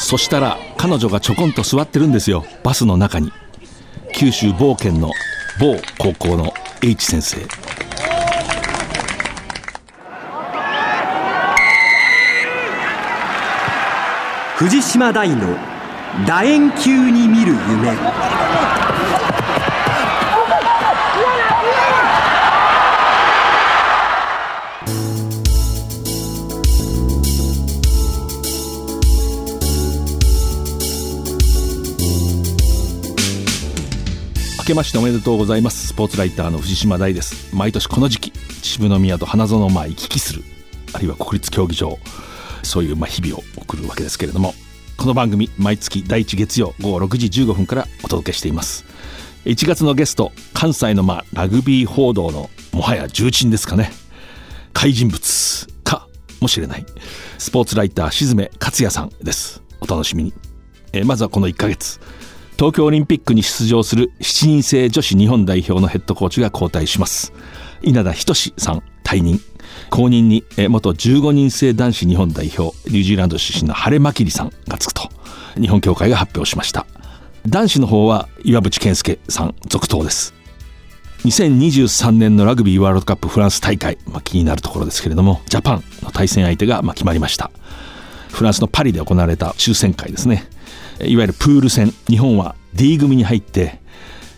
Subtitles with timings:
[0.00, 2.44] そしたら彼女がちょこんと座ってるんですよ。
[2.64, 3.30] バスの中に。
[4.14, 5.10] 九州某県の
[5.60, 7.36] 某高校の H 先生。
[14.56, 15.56] 藤島大の
[16.26, 17.90] 楕円球に見る夢。
[34.70, 35.88] けましておめでとうございます。
[35.88, 37.54] スポーツライターの藤島大です。
[37.56, 40.44] 毎年この時期秩父宮と花園前行き来する。
[40.92, 41.98] あるいは国立競技場。
[42.62, 44.54] そういうまあ日々を送るわけですけれども。
[44.96, 48.84] この番組毎月第1月曜午後6時15分からお届けしています。
[49.44, 53.90] 1月のゲスト関西のまあラグビー報道のもはや重鎮ですかね。
[54.72, 56.06] 怪人物か
[56.40, 56.86] もしれない。
[57.38, 59.62] スポーツライター静め克也さんです。
[59.80, 60.32] お楽しみに。
[60.92, 61.98] えまずはこの1ヶ月。
[62.60, 67.32] 東京オリンピックに出場する7人制女子日本代表のヘッドコーチが交代します。
[67.80, 69.40] 稲田仁さん退任。
[69.88, 75.08] 後任にえ元15人制男子日本代表ニュージーランド出身の晴れまきりさんがつくと。
[75.58, 76.84] 日本協会が発表しました。
[77.48, 80.34] 男子の方は岩渕健介さん続投です。
[81.24, 87.50] 2023年のラグビーワールドカップフランス大会、まあ、気になるところですけれどもジャパンの対戦相手がまあ決まりました。
[88.30, 90.44] フランスのパリで行われた抽選会ですね。
[91.06, 93.80] いわゆるプール戦日本は D 組に入って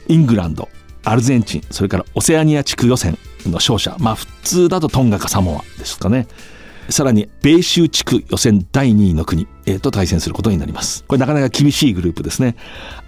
[0.09, 0.69] イングランド
[1.05, 6.27] アルゼンチンそれからオセアニア地区予選の勝者まあ普通だとトンガかサモアですかね。
[6.89, 11.05] さらに米州地区予選第2位の国、えーと対戦することになります。
[11.05, 12.57] これなかなか厳しいグループですね。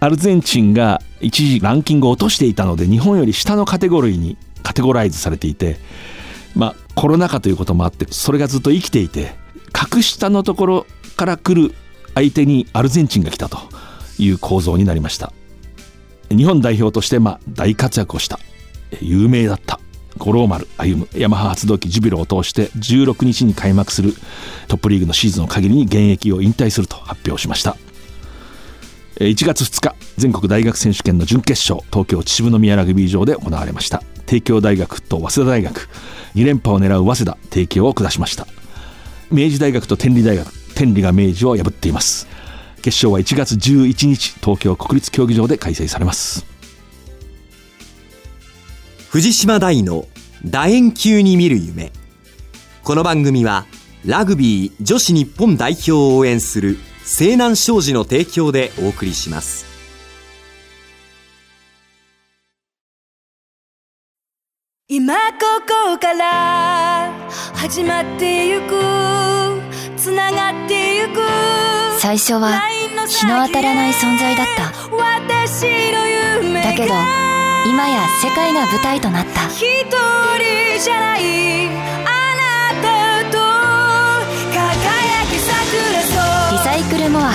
[0.00, 5.76] アルゼンチンが一時ランキングを落としていたので日本より下のカテゴリーにカテゴライズされていて
[6.54, 9.34] まあコロナ禍ということもあってそれがずっと生きていて
[9.72, 11.74] 格下のところから来る
[12.14, 13.58] 相手にアルゼンチンが来たと
[14.18, 15.32] いう構造になりました。
[16.30, 18.38] 日本代表としてまあ大活躍をした
[19.00, 19.78] 有名だった
[20.18, 24.14] 五郎丸歩むヤマハ発動機ジュビロを通して16日に開幕する
[24.68, 27.76] トップリーグのシーズンを限りに現役を引退すると発表しました。
[29.16, 34.02] 1月2日全国大学選手権の準決勝東京秩父宮ラグビー場で行われました。
[34.26, 35.88] 帝京大学と早稲田大学
[36.34, 38.46] 2連覇を狙う早稲田帝京を下しました。
[39.30, 42.26] 明治大学と天理大学天理が明治を破っています。
[42.82, 46.44] 決勝は1月11日東京国立競技場で開催されます。
[49.08, 50.06] 藤島大の
[50.44, 51.92] 楕円球に見る夢。
[52.82, 53.64] この番組は
[54.04, 59.64] ラグビー女子日本代表を応援する西南商事の提供でお送りします。
[64.88, 65.20] 今こ
[65.66, 67.10] こから
[67.54, 69.53] 始まってゆく
[70.04, 71.22] つながってゆく。
[71.98, 72.60] 最初は
[73.08, 74.64] 日の当たらない存在だった。
[74.68, 74.72] だ
[76.74, 76.92] けど
[77.66, 79.46] 今や世界が舞台となった。
[79.48, 79.64] 一人
[80.78, 81.68] じゃない
[82.04, 83.38] あなたと
[84.52, 87.32] 輝き桜リサイクルモアウ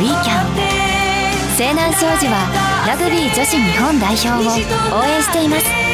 [0.00, 0.46] ィーキャン
[1.54, 2.48] 西南商事は
[2.88, 4.36] ラグビー女子日本代表を
[4.98, 5.85] 応援しています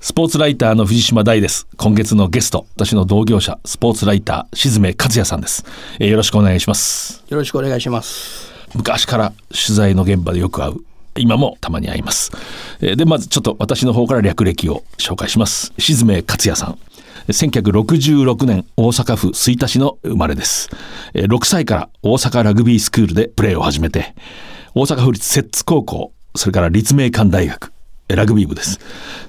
[0.00, 1.66] スポーツライターの藤島大です。
[1.76, 5.64] 今月のゲスト私の同業者スポーツライター静め克也さんです、
[5.98, 7.24] えーよろしくお願いします。
[7.28, 8.52] よろしくお願いします。
[8.74, 10.74] 昔から取材の現場でよく会う
[11.16, 12.30] 今もたまに会います。
[12.80, 15.72] えーでまずちょっと私の方から略歴を紹介します。
[15.78, 16.78] 静め克也さん。
[17.26, 20.70] 1966年大阪府吹田市の生まれです。
[21.12, 24.14] えー6歳から大阪ラグビースクールでプレーを始めて
[24.76, 27.66] 大阪府立摂津高校それから立命館大学。
[27.66, 27.77] えー
[28.16, 28.78] ラグビー部です。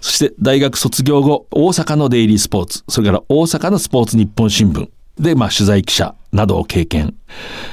[0.02, 7.16] そして大学卒業後大阪のデイリースポーツそれから大阪のスポーツ日本新聞で、まあ、取材記者などを経験。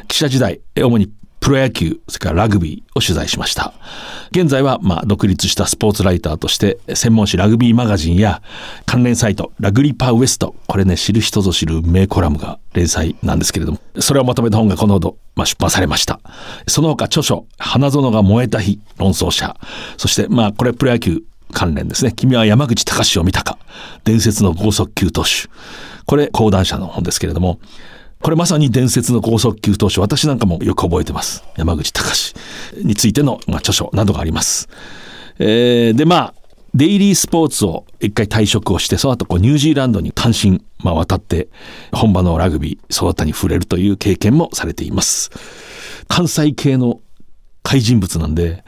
[0.09, 1.11] 記者時代主に
[1.47, 3.73] プロ野球それからラグビーを取材しました。
[4.33, 8.43] 現在はまあ独立したスポーツライターとして専門誌ラグビーマガジンや
[8.85, 16.19] 関連サイトラグリパーウエストこれね知る人ぞ知る名コラムが連載なんですけれどもそれをまとめた本がこのほど、まあ、出版されました。
[16.67, 19.57] その他著書「花園が燃えた日論争者」
[19.99, 21.23] そしてまあこれプロ野球
[21.53, 22.11] 関連ですね。
[22.11, 23.57] 君は山口隆を見たか。
[24.03, 25.49] 伝説の剛速球投手。
[26.07, 27.61] これ講談社の本ですけれども
[28.23, 31.45] これまさに伝説の高速球投手私なんかもよく覚えてます。
[31.57, 32.35] 山口隆
[32.83, 34.69] についての、まあ、著書などがあります、
[35.39, 36.35] えーでまあ
[36.75, 41.49] デイリースポーツを一回退職をしてその後こうニュージーランドに単身、まあ、渡って
[41.91, 45.31] 本場のラグビーその他に触れるという経験もされています。
[46.07, 47.01] 関西系の
[47.63, 48.63] 怪人物なんで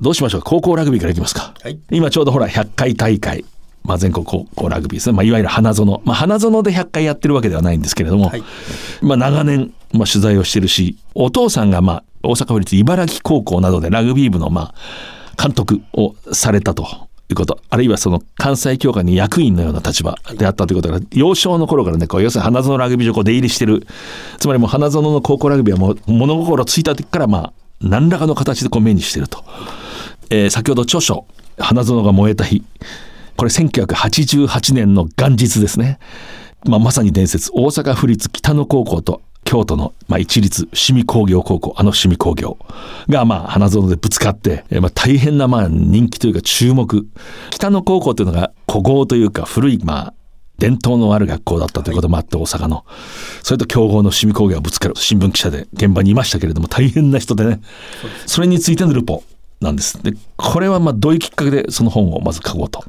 [0.00, 0.50] どうしましょうか？
[0.50, 1.80] 高校ラグビーからいきますか、はい。
[1.90, 3.46] 今ちょうどほら100回大会
[3.88, 8.42] まあ、全国高校ラグビーですね、まあ、いわゆる花園、まあ、花園で100回やってるわけではないんですけれども、はい。
[9.00, 16.86] まあ、長年、まあ、取材をしてるしお父さんが、まあ、大阪府立茨城高校などでラグビー部の、まあ、監督をされたと
[17.30, 17.60] いうこと。
[17.70, 23.86] あるいはその関西協会の役員のような立場であったということが、幼少の頃からねこう要するに花園ラグビー場こう出入りしてる。
[24.38, 29.44] つまりもう花園の高校ラグビーはもう物心ついた時からまあ何らかの形でこう目にしてると。
[30.30, 31.26] えー先ほど著書
[31.58, 32.62] 「花園が燃えた日」
[33.38, 36.00] これ1988年の元日ですね、
[36.66, 42.58] まあ、まさに伝説大阪府立北野高校と京都の、まあ、一律伏見工業高校あの伏見工業
[43.08, 47.06] が、まあ、花園でぶつかって、えーまあ、大変な、まあ、人気というか注目
[47.50, 50.14] 北野高校というのが古豪というか古い、まあ、
[50.58, 52.84] 伝統のある学校だったということもあって、大阪の。
[53.44, 57.60] それと強豪の伏見工業がぶつかる新聞記者で現場にいましたけれども、大変な人でね。
[58.26, 59.22] それについてのルポ
[59.60, 60.02] なんです。
[60.02, 62.84] で、これはまあどういうきっかけでその本をまず書こうと。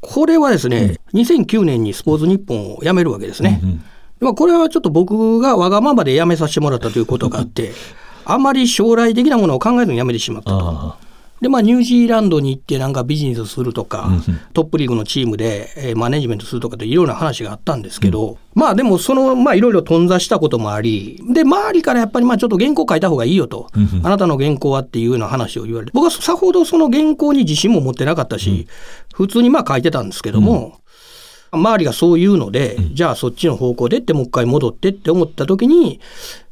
[0.00, 3.60] これはですね、2009年にスポーツ日本を辞めるわけですね。
[4.20, 7.72] まあこれはちょっと僕がわがままで辞めさせてもらったということがあって、
[8.24, 10.94] あまり将来的なものを考えずに辞めてしまったと。
[11.38, 14.10] あでまあニュージーランドに行ってなんかビジネスするとか、
[14.52, 23.68] トップリーグのチームで、えーマネジメントするとかというような話があったんですけど、まあでもそのまあいろいろ頓挫したこともありで周りからやっぱりまあちょっと原稿書いた方がいいよと、
[24.02, 28.66] あなたの原稿はっていうような話を言われて僕はさほどその原稿に自信も持ってなかったし、
[29.14, 30.80] 普通にまあ書いてたんですけども、
[31.50, 36.00] 周りがそう言うので、じゃあそっちの方向でってもう一回戻ってって思った時に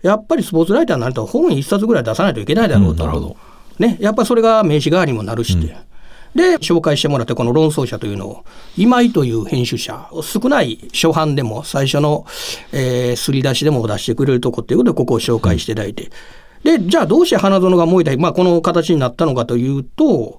[0.03, 3.05] やっぱりスポーツライターになると本一冊ぐらい出さないといけないだろうと。
[3.05, 3.37] なるほど。
[3.79, 5.77] ね、やっぱりそれが名刺代わりにもなるしって。
[6.35, 8.45] で紹介してもらってこの論争者というのを
[8.77, 12.27] 今井という編集者少ない初版でも最初の、
[12.73, 16.11] えー、すり出しでも出してくれるとこっていうことでここを紹介していただいて、
[16.63, 20.39] でじゃあどうして花園が燃えた日、まあ、この形になったのかというと、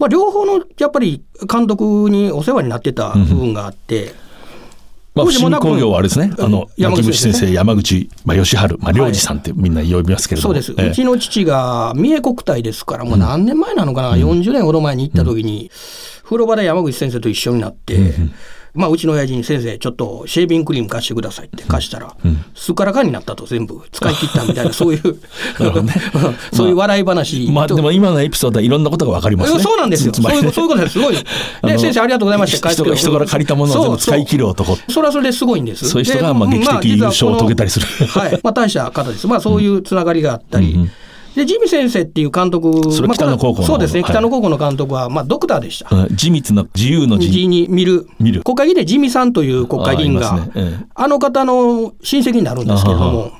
[0.00, 4.12] まあ、両方のやっぱり監督にお世話になってた部分があって。
[5.14, 6.32] まあ、伏見工業はあれですね。
[6.38, 10.54] あの、山口先生、山口、まあ、義治、まあ、良二さんってみんな呼びますけれども。
[10.54, 10.90] そうです、ええ。
[10.90, 15.70] うちの父が三重国体ですから、もう何年前なのかな、40年ほど前に行った時に、
[16.22, 18.14] 風呂場で山口先生と一緒になって、
[18.74, 22.14] まあ、うちの親父に先生、ちょっとシェービングクリーム貸してくださいって貸したら、
[22.54, 25.00] すっからかんになったと、全部使い切ったみたいな、そういう
[26.52, 29.60] そういう笑い話まあ、とでも今のエピソードはいろんなことがわかりますね。
[29.60, 30.14] そうなんですよ。
[30.14, 30.92] そういうそういうことです。
[30.94, 31.14] すごい。
[31.64, 32.70] で、先生ありがとうございました。
[32.70, 35.88] 人が人から借りたものを全部使い切る男それはそれですごいんです。
[35.88, 38.40] そういう人がでまあ劇的優勝を遂げたりするはい。
[38.42, 39.26] まあ大した方です。
[39.26, 40.88] まあそういうつながりがあったり。
[41.34, 42.92] で、ジミ先生っていう監督。
[42.92, 44.02] それまあ北野高校のそうですね。
[44.02, 45.94] はい北野高校の監督は、まあドクターでした。
[45.94, 47.48] うん自密の自由の字字。
[47.48, 48.08] に見る。
[48.18, 50.48] 見る国会議員でジミさんという国会議員が、
[50.94, 53.32] あ,、の方の親戚になるんですけれども、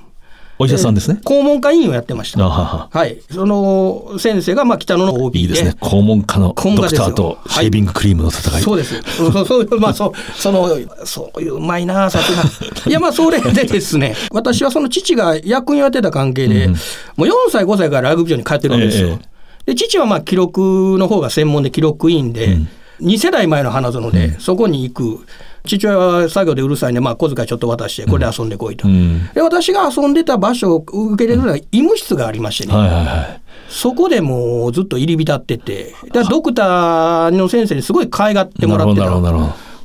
[0.60, 1.18] お医者さんですね。
[1.24, 2.44] 肛門科委員をやってました。
[2.44, 3.18] あはははい。
[3.32, 5.38] その先生が、まあ北野の OB で。
[5.38, 5.74] いいですね。
[5.80, 8.60] 肛門科のドクターとシェービングクリームの戦い。
[8.60, 9.00] そうです。
[9.02, 10.68] そうそうまあ、そう、その、
[11.06, 12.36] そういううまいな、さす
[12.84, 12.90] が。
[12.90, 16.68] いや、まあ、それでですね、 私はその父が役員をやってた関係で、
[17.16, 19.08] もう4歳、5歳からラグビー場に通ってるんですよ。
[19.08, 19.30] ええ
[19.64, 22.58] で、父はまあ、記録の方が専門で記録員で、
[23.00, 25.26] 2世代前の花園で、そこに行く。
[25.66, 28.88] 父親は作業でうるさいんで、まあ、小遣いちょっと渡して、これで遊んでこいと。
[28.88, 32.74] んで、私が遊んでた場所を受け入れるのは医務室がありましてね。
[32.74, 33.40] はいはいはい。
[33.68, 39.04] そこでもうずっと入り浸ってて、だドクターの先生にすごい可愛がってもらってた。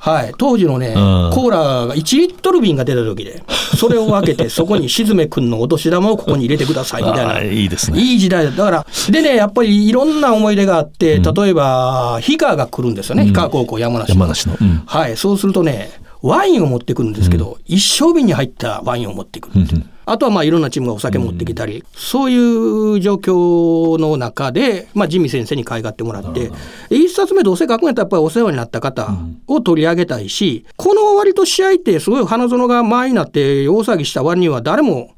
[0.05, 0.93] はい、当時のね、ん。
[0.93, 1.57] コーラ
[1.87, 3.41] が1リットル瓶が出た時で、
[3.75, 7.41] それを分けて、そこにしずめ君のお年玉をここに入れてくださいみたいな。
[7.41, 7.99] いいですね。
[7.99, 8.51] いい時代だ。
[8.51, 14.15] だから、でね、やっぱりいろんな思い出があって、例えば、氷川が来るんですよね、氷川高校山梨の。
[14.15, 14.57] 山梨の。
[14.61, 14.83] うん。
[14.85, 15.89] はい、そうするとね、
[16.21, 19.75] ワインを持ってくるんですけど、一升瓶に入ったワインを持ってくるって。
[20.05, 26.51] あとはまあいろんなチームがお酒持ってきたり、そういう状況の中で、まあ、ジミー先生に可愛がってもらって、
[26.89, 29.09] 一冊目どうせ書くんやったらやっぱりお世話になった方
[29.47, 35.15] を取り上げたいし、この割と試合ってすごい花園が前になって大騒ぎした割には誰も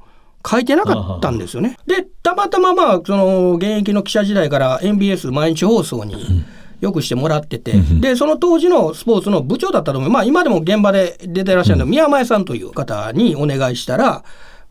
[0.50, 1.78] 書いてなかったんですよね。
[1.86, 6.46] で、たまたままあ、その現役の記者時代から MBS 毎日放送に
[6.80, 10.10] よくしてもらってて、で、その当時のスポーツの部長だったと思う。
[10.12, 14.24] まあ今でも現場で出てらっしゃるの、宮前さんという方にお願いしたら、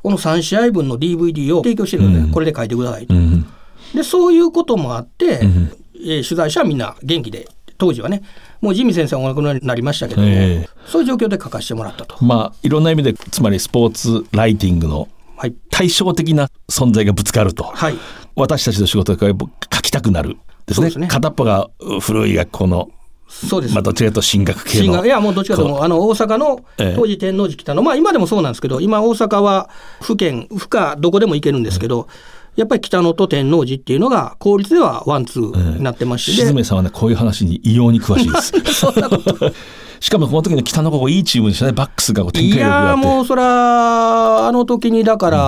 [0.07, 3.15] この3試合分の DVD を提供してるので、これで書いてくださいと。
[3.15, 3.45] うん。
[3.93, 8.23] で、そういうこともあって、えー取材者はみんな元気で、当時はね、
[8.61, 10.69] もうジミー先生がお亡くなりになりましたけども、ええ。
[10.87, 12.25] そういう状況で書かせてもらったと。
[12.25, 15.55] まあいろんな意味でつまりスポーツライティングのはい。
[15.73, 17.99] 対照的な存在がぶつかると、はい。
[18.37, 19.37] 私たちの仕事が書
[19.83, 20.37] きたくなる。
[20.67, 20.87] ですね。
[20.87, 21.09] ですね。
[21.09, 22.91] 片っぽがう古い学校の、
[23.29, 23.75] そうです。
[23.75, 26.95] まあ、どちらかというと進学系のいやもうどっちかというとあの大阪のええ。
[26.97, 29.69] 当時天王寺北の、まあ今でもそうなんですけど今大阪は
[30.01, 32.09] 府県府かどこでも行けるんですけど、
[32.57, 38.87] やっぱり北野と天王寺っていうのが公立ではワンツーになってまして、静めさんはねこういう話に異様に詳しいです。
[40.01, 41.73] しかもこの時の北の高校いいチームでしたね。
[41.73, 43.07] バックスがこう展い開力があって。
[43.07, 45.39] やーもうそらあの時にだから、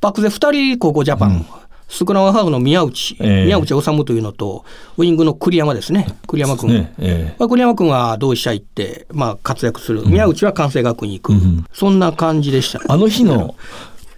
[0.00, 1.46] バックで2人高校ジャパン、
[1.88, 3.44] スクラムハーフの宮内、ええ。
[3.44, 4.64] 宮内治というのと
[4.96, 6.06] ウイングの栗山ですね。
[6.26, 6.94] 栗山君、ね。
[6.98, 7.36] ええ。
[7.38, 12.80] まあ、栗山君は同志社行って、まあ、活躍する、宮内は関西学院に行く、んそんな感じでした。
[12.80, 13.54] ねあの日の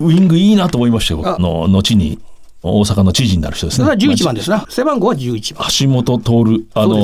[0.00, 1.22] ウイングいいなと思いましたよ。
[1.26, 1.38] ああ。
[1.38, 2.18] の後に
[2.62, 3.84] 大阪の知事になる人ですね。
[3.86, 6.96] それは11番ですな背番号は11番橋本徹あの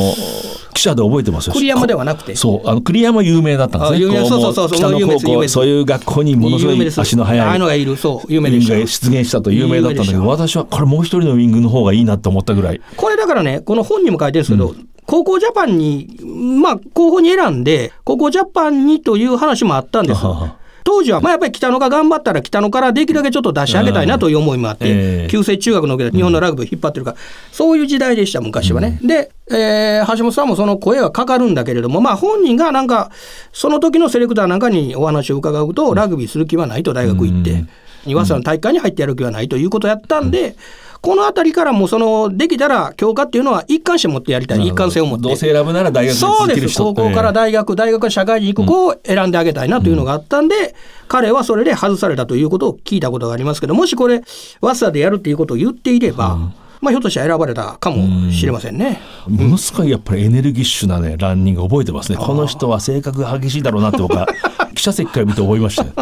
[0.74, 1.52] 記者で覚えてますよ。
[1.54, 3.96] 栗山ではなくてそうあの栗山有名だったんですね。
[3.96, 12.80] あ有名こそうそうそうも北の有名です有名高校そういう学校にものすごい足の速いああいうのがいるそう有名でしたウイングが出現したと有名だったんだけど私はこれもう一人のウイングの方がいいなと思ったぐらい。
[12.96, 14.74] これだからね、この本にも書いてるんですけど、
[15.06, 16.18] 高校ジャパンに、
[16.60, 20.56] まあ、候補に選んで、高校ジャパンにという話もあったんですははは。
[20.84, 25.28] 当時は、まあ、やっぱり北野が頑張ったら、北野からできるだけちょっと出し上げたいなという思いもあって、ええ。
[25.30, 27.16] 旧制中学の日本のラグビーを引っ張ってるから、
[27.52, 29.00] そういう時代でした、昔はね。
[29.02, 33.10] で、えー橋本さんもその声はかかるんだけれども、まあ、本人がなんか、
[33.52, 37.64] その時のセレクターなんかにお話を伺うと、ラグビーする気はないと、大学行って、
[38.06, 40.56] 岩佐の大会に入ってやる気はないということをやったんで、
[41.04, 44.66] このあたりからもそのできたら強化っていうのは一貫して持ってやりたい。
[44.66, 45.24] 一貫性を持って。
[45.24, 46.78] どうせ選ぶなら大学にそうです。
[46.78, 50.74] 高校から大学大学から社会人行く子を選んであげたいなというのがあったんで、
[51.06, 54.22] 彼はそれで外されたということを聞いたことがありますけどもしこれ
[54.62, 56.38] 早稲田でやるっていうことを言っていれば、
[56.80, 59.02] まあひょっとしたら選ばれたかもしれませんね。
[59.28, 62.16] ものすごいやっぱりエネルギッシュなねランニング覚えてますね。
[62.16, 64.26] この人は性格が激しいだろうなって僕は
[64.74, 65.92] 記者席から見て思いましたよ。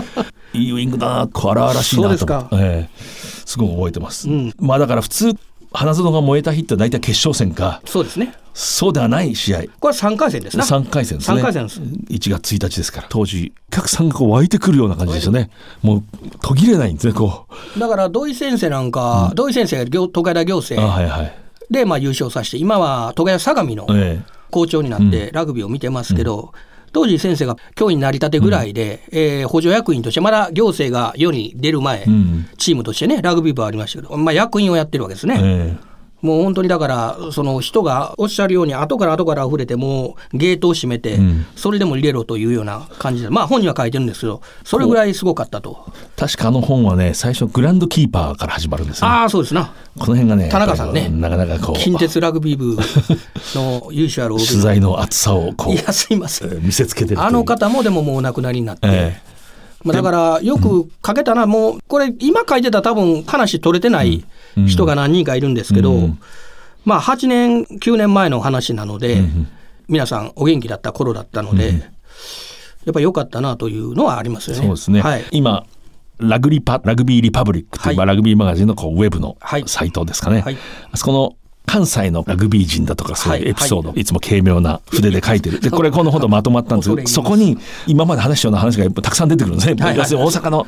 [0.55, 2.49] いいウイングだな荒々しいなとそうですか。
[2.53, 3.22] ええ
[3.53, 4.29] すごく覚えてます、
[4.59, 5.37] まあだから普通
[5.73, 7.81] 花園が燃えた日って大体決勝戦か。
[7.87, 8.35] そうですね。
[8.55, 9.63] そうではない試合。
[9.81, 10.65] これは3回戦ですな。
[10.65, 11.41] 3回戦ですね。
[11.41, 11.81] 3回戦です。
[11.81, 13.07] 1月1日ですから。
[13.09, 15.51] 当時お客さんがこう湧いてくるような感じですよね。
[15.81, 16.03] もう
[16.43, 17.47] 途切れないんですねこ
[17.79, 21.35] だから土井先生なんか、土井先生が行東海大行政はいはい。
[21.71, 24.33] でまあ優勝させて今は東海大相模のええ。
[24.51, 26.53] 校長になってラグビーを見てますけど、
[26.93, 32.49] 当時先生が教員になりたてぐらいで、えー補助役員としてまだ行政が世に出る前、ん。
[32.59, 35.39] チームとしてねラグビー部はありましたけど、まあ、役員をやってるわけですね。
[35.43, 35.77] え
[36.23, 41.45] もう本当にだからその人がおっしゃるように後から後から溢れてもうゲートを閉めて、ん。
[41.57, 45.85] それでも入れろというような感じでまあ本には書いてるんですけどそれぐらいすごかったと。
[45.89, 49.75] え確かあの本はね最初グランドキーパーから始まるんですよ、ね、ああそうですな。
[49.99, 51.09] この辺がね田中さんね。
[51.09, 52.77] なかなかこう近鉄ラグビー部
[53.55, 56.49] の優秀ある取材の厚さをこういやすいません。
[56.49, 59.21] えー見せつけてるあの方もでももうお亡くなりになって、え
[59.85, 64.25] まあ、だからよく書けたな、もうこれ今書いてた多分話取れてない
[64.57, 66.21] 人が何人かいるんですけど、うん。
[66.85, 69.23] まあ8年9年前の話なので、
[69.89, 71.71] 皆さんお元気だった頃だったので、
[72.85, 74.63] やっぱり良かったなというのはありますよね。
[74.63, 75.65] そうですね、はい、今
[76.19, 77.97] ラグリパラグビーリパブリックという、はい。
[77.97, 79.65] まあラグビーマガジンのこうウェブのはい。
[79.67, 80.57] サイトですかね、はい。
[80.91, 85.61] あそこの関西のラグビー人だとかそういうエピソード、はいい、つも軽妙な筆で書いてる。
[85.61, 89.99] でこれこのほどまとまったんですけど そこに今まで話したような話がやっぱたくさん出てくるんですね、はいはい。
[89.99, 90.67] 要するに大阪の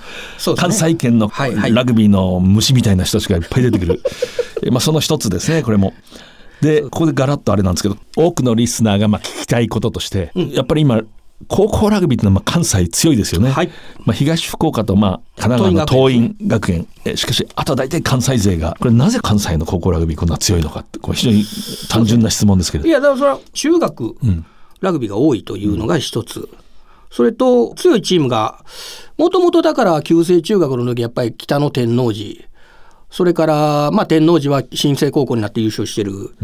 [0.57, 1.31] 関西圏の
[1.73, 4.03] ラグビーの虫みたいな人たちがいっぱい出てくる、
[4.63, 5.95] え まあ、その一つですねこれも。
[6.61, 11.03] でここでガラッとあれなんですけど多くのリスナーがまあ聞きたいこととして、やっぱり今
[11.49, 13.51] 高校ラグビーってのはまあ関西強いですよね。
[13.51, 13.71] はい。
[14.05, 16.87] まあ、東福岡とまあ神奈川の桐蔭学園。
[17.05, 21.45] えしかしあとは大体関西勢がこれなぜ関西の高校ラグビーこんな強いのかってこれ非常に
[21.89, 22.89] 単純な質問ですけれど。
[22.89, 24.17] いやだからそれは中学、
[24.81, 26.49] ラグビーが多いというのが一つ、
[27.11, 28.65] それと強いチームが
[29.19, 32.45] もともとだから旧制中学の時やっぱり北の天王寺。
[33.11, 36.35] それから、まあ、天王寺は新生高校になって優勝してる、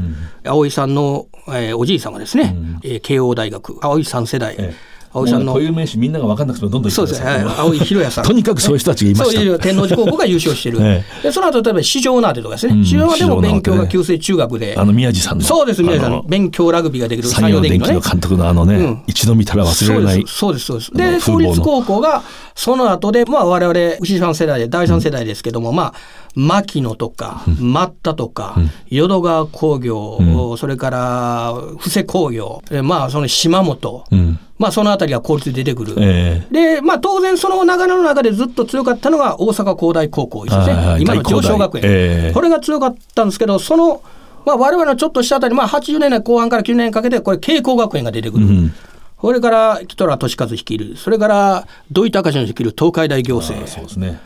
[0.47, 2.55] 青井さんの、えーおじいさんがですね、
[2.85, 7.43] えー慶応大学青井さん世代、ええ青井さんの固有名詞みんなが分かんなくてもどんどんそうですね、はい。
[7.43, 8.25] 青井博也さん。
[8.25, 9.37] とにかくそういう人たちがいました。
[9.37, 12.85] そういう天王寺高校が優勝してる、 えでその後例えば四条縄手とかですね、うん。
[12.85, 15.45] 四条縄でも勉強が旧制中学で、あの宮地さんの。
[15.45, 17.29] そうです宮地さんあのの勉強ラグビーができる。
[17.29, 19.03] 山陽電機の監督のあのね、うん。
[19.09, 21.27] 一度見たら忘れられないそうですそうですです。
[21.27, 22.23] で公風貌の立高校が
[22.55, 25.95] その後でまあ我々牛さん世代で第三世代ですけども、まあ
[26.37, 28.55] 牧野とか松田とか、
[28.89, 35.95] 淀川工業、それから布施工業えまあその島本、うんまあそのあたりが公立で出てくる。
[35.99, 40.63] えで、まあ当然その流れの中でずっと強かったのが大阪工大高校ですね。
[40.65, 42.33] はいはい今の上昇学園、ええ。
[42.35, 44.03] これが強かったんですけど、その、
[44.45, 48.45] まあ我々のちょっと下あたり、まあ80年代後半から9年にかけて、これ慶光学園が出てくる。
[48.45, 48.75] ん
[49.23, 52.75] それから木虎俊和率いる、それから土井隆の率いる。
[52.77, 54.21] 東海大行政、そうですね。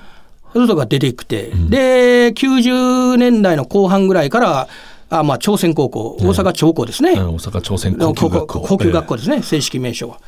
[0.53, 4.69] そういうのが出てきて、で、90年代の後半ぐらいから、
[5.11, 7.13] あまあ朝鮮高校、大阪長高ですね。
[7.13, 10.21] うん大阪朝鮮高級学校高級学校ですね、正式名称は。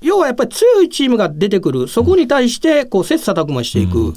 [0.00, 4.14] 要はやっぱり強いチームが出てくる、そこに対してこう切磋琢磨していく、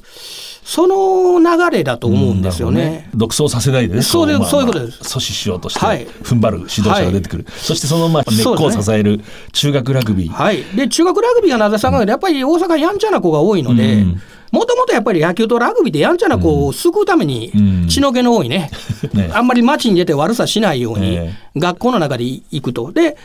[0.63, 3.09] その流れだと思うんですよね。
[3.13, 4.01] 独走させないでね。
[4.01, 5.01] そうでそういうことです。
[5.01, 6.07] 阻止しようとして、はい。
[6.07, 7.45] 踏ん張る指導者が出てくる。
[7.49, 9.19] そしてそのまあ根っこを支える
[9.51, 10.29] 中学ラグビー。
[10.29, 14.21] はい、で中学ラグビーがなぜ下がるやっぱり大阪やんちゃな子が多いのでうん、
[14.51, 17.87] もともとやっぱり野球とラグビーでやんちゃな子を救うためにうん。
[17.89, 18.71] 血の気の多いね、
[19.13, 19.31] ね。
[19.33, 22.91] あんまり街に出て悪さしないようにえ学校の中で行くと。
[22.93, 23.17] で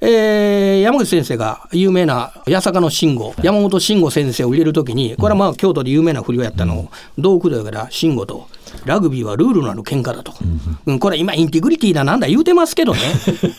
[0.00, 8.46] えー山口先生が有名な八坂の慎吾、山本慎吾先生を入れるときに、これはまあ京都で有名な不良やったのを、道具だから慎吾と、
[8.84, 10.34] ラグビーはルールのある喧嘩だと、
[10.86, 13.00] うんこれ今、インテグリティだなんだ言うてますけどね、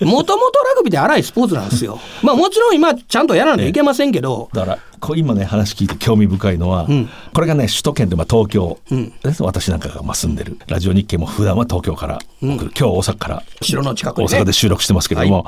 [0.02, 2.00] もともとラグビーって荒いスポーツなんですよ。
[2.22, 7.10] まあもちろん今、ちゃんとやらないといけませんけど、だからこう今ね話聞いて興味深いのは、ん。
[7.34, 9.12] これがね首都圏でまあ東京、ん。
[9.24, 10.60] です私なんかがまあ住んでる。
[10.68, 15.48] ラジオ日経も普段は東京から送る、今日は大阪から城の近くに大ね阪で収録してますけれども、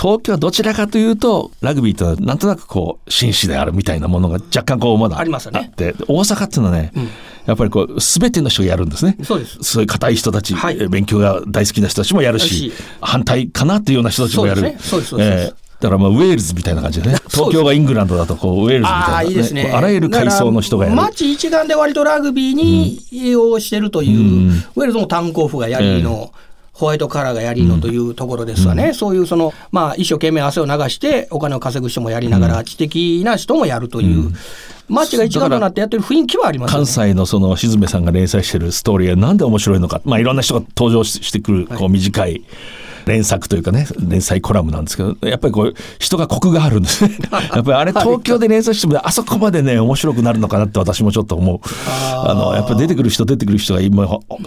[0.00, 5.70] 東京はどちらかというとラグビーとはなんとなくこう紳士であるみたいなものが若干こうまだありますよね。
[5.72, 6.92] って大阪っていうのはね、
[7.46, 9.16] やっぱりこう全ての人がやるんですね。
[9.24, 9.58] そうです。
[9.62, 10.78] そういう硬い人たち、はい。
[10.80, 14.76] え勉強が大好きな人たちもやるし反対かなっていうような人たちもやる。
[14.78, 15.52] そうですね。
[15.80, 19.70] だからまあウェールズみたいな感じでね 東京がイングランドだとこうウェールズみたいな、ああ、いいですね。
[19.72, 20.96] あらゆる階層の人がやる。
[20.96, 24.64] 街一丸で割とラグビーに利用してるという、うん。
[24.74, 26.32] ウェールズも炭鉱夫がやりの、
[26.78, 34.32] ホワイトカラーがやりのというところですわね、そういうその、まあ、一生懸命汗を流して、お金を稼ぐ人もやりながら、知的な人もやるという、
[34.88, 37.08] 街が一丸となってやってる雰囲気はありますよ関ね。
[37.08, 42.44] 西のその静めさんが連載してるストーリーがなんで面白いのか、まあ、いろんな人が登場ししてくるこう短い
[43.08, 47.18] 連作というかね連載コラムなんですけどやっぱりこう人がコクがあるんですね。
[47.32, 51.60] やっぱりあれ東京で連載してもあそこまでね面白くなるのかなって私もちょっと思う。
[52.12, 54.06] あのやっぱり出てくる人出てくる人が今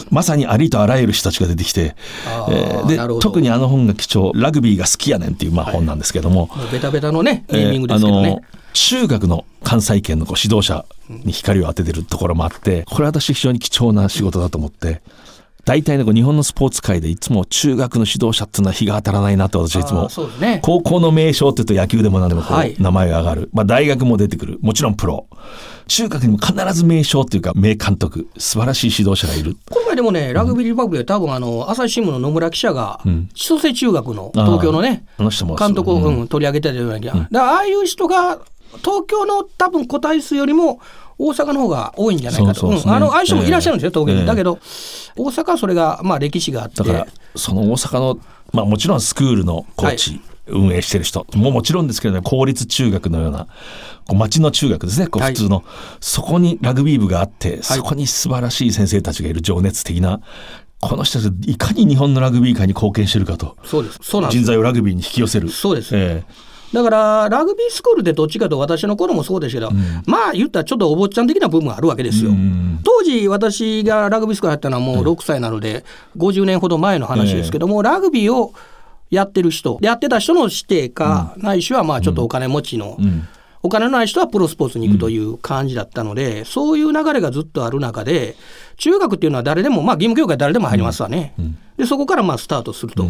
[0.09, 1.95] まさにありとあらゆる人たちが出てきて、
[2.27, 8.27] あえーーで特にあの本が貴重「ラグビーが好きやねん」っていうまあ本なんですけども、もうベタベタのね、ネえーミングですけどね。
[8.27, 8.41] あの
[8.73, 15.01] 中学の関西圏のこう指導者に光を当ててるところもあってこれ私非常に貴重な仕事だと思って
[15.65, 20.59] 大体ねこう日本のスポーツ界でいつも中学の指導者っていうのは日が当たらないなって私はいつあもね。
[20.63, 24.59] 高校の名称って言うと野球でも何でもこはいう名前が上がる、まあ、大学も出てくる。
[24.61, 25.27] もちろんプロ。
[25.87, 28.27] 中学にも必ず名称っていうか名監督。
[28.37, 29.57] 素晴らしい指導者がいる。
[29.69, 33.29] 今回でもね、ラグビーリパブリックで多分あの、朝日新聞の野村記者が、ん。
[33.33, 36.27] 千歳中学の東京のね、あの人も監督を、うんうん。
[36.27, 38.39] 取り上げてたような気が、だからああいう人が
[38.79, 40.79] 東京の多分個体数よりも
[41.21, 44.21] 大阪の方が多いんじゃないかと、そうあのああいう人もいらっしゃるんですよ、東京に。
[44.21, 44.57] ええだけど、
[45.15, 48.19] 大阪はそれがまあ歴史があって、だからその大阪の、
[48.53, 53.45] まあ、もちろんスクールのコーチ、運営してる人ももちろんですけれども公立中学のような
[54.07, 55.33] こう町の中学ですねこうはい。
[55.33, 55.63] 普通の、
[55.99, 60.21] そこにラグビー部があって、そこに素晴らしい先生たちがいる情熱的な
[60.79, 63.55] この人たちがいかに日本のラグビー界に貢献してるかと。
[63.63, 65.49] そうです、そうなん人材をラグビーに引き寄せる。
[65.49, 65.91] そうです。
[65.93, 66.23] え
[66.73, 69.71] だから、ラグビースクールってどっちかと私の頃もそうですけど、
[70.05, 72.31] まあ言ったらちょっとお坊ちゃん的な部分があるわけですよ。
[72.31, 72.79] うん。
[72.83, 75.83] 当時、私がラグビースクール入ったのはもう6歳なので、
[76.17, 78.53] 50年ほど前の話ですけども、ラグビーを
[79.09, 83.27] やってる人、やってた人の指定か、ないしはまあちょっとお金持ちの、ん。
[83.63, 88.35] お金のない人はプロスポーツに行くという感じだったので、そういう流れがずっとある中で、
[88.77, 91.35] 中学っていうのは誰でも、まあ義務教育は誰でも入りますわね。
[91.77, 93.05] で、そこからまあスタートすると。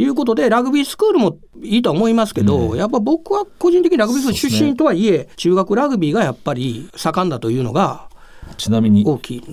[0.00, 8.10] いうことで、ラグビースクールもいいとは思いますけど、やっぱ僕は個人的にラグビースクール出身とはいえ、中学ラグビーがやっぱり盛んだというのが、え
[8.56, 9.04] ちなみに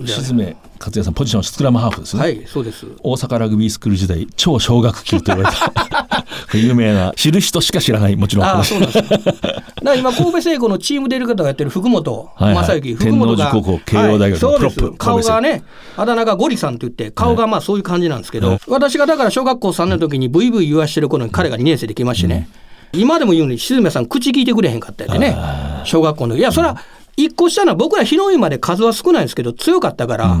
[0.06, 2.86] 静め克也さんポジションはスクラムハーフですね、はい、そうです。
[3.02, 6.07] 大阪ラグビースクール時代超小学級と言われた
[6.54, 8.44] 有名な知る人しか知らないもちろん。
[8.46, 9.04] ああ、そうなんですよ。
[9.04, 12.66] だから今、神戸製鋼のチームデリ方をやってる福本はいはい。
[12.66, 13.50] 正幸、福本が。
[13.50, 15.62] 天王寺高校慶応大学のプロップ顔がね、
[15.96, 22.48] あだ名がゴリさんと言って、顔がまあそういう感じなんですけど、私がだから小学校3年の時にブイブイ言わしてる頃に彼が2年生で来ましてね、
[22.92, 25.36] 今でも言うのに、静めさん、口聞いてくれへんかったよね、
[25.84, 26.40] 小学校の時。
[26.40, 26.78] いや、それは、
[27.16, 30.36] 一個下の僕ら広いまで数は少ないんですけど、強かったから、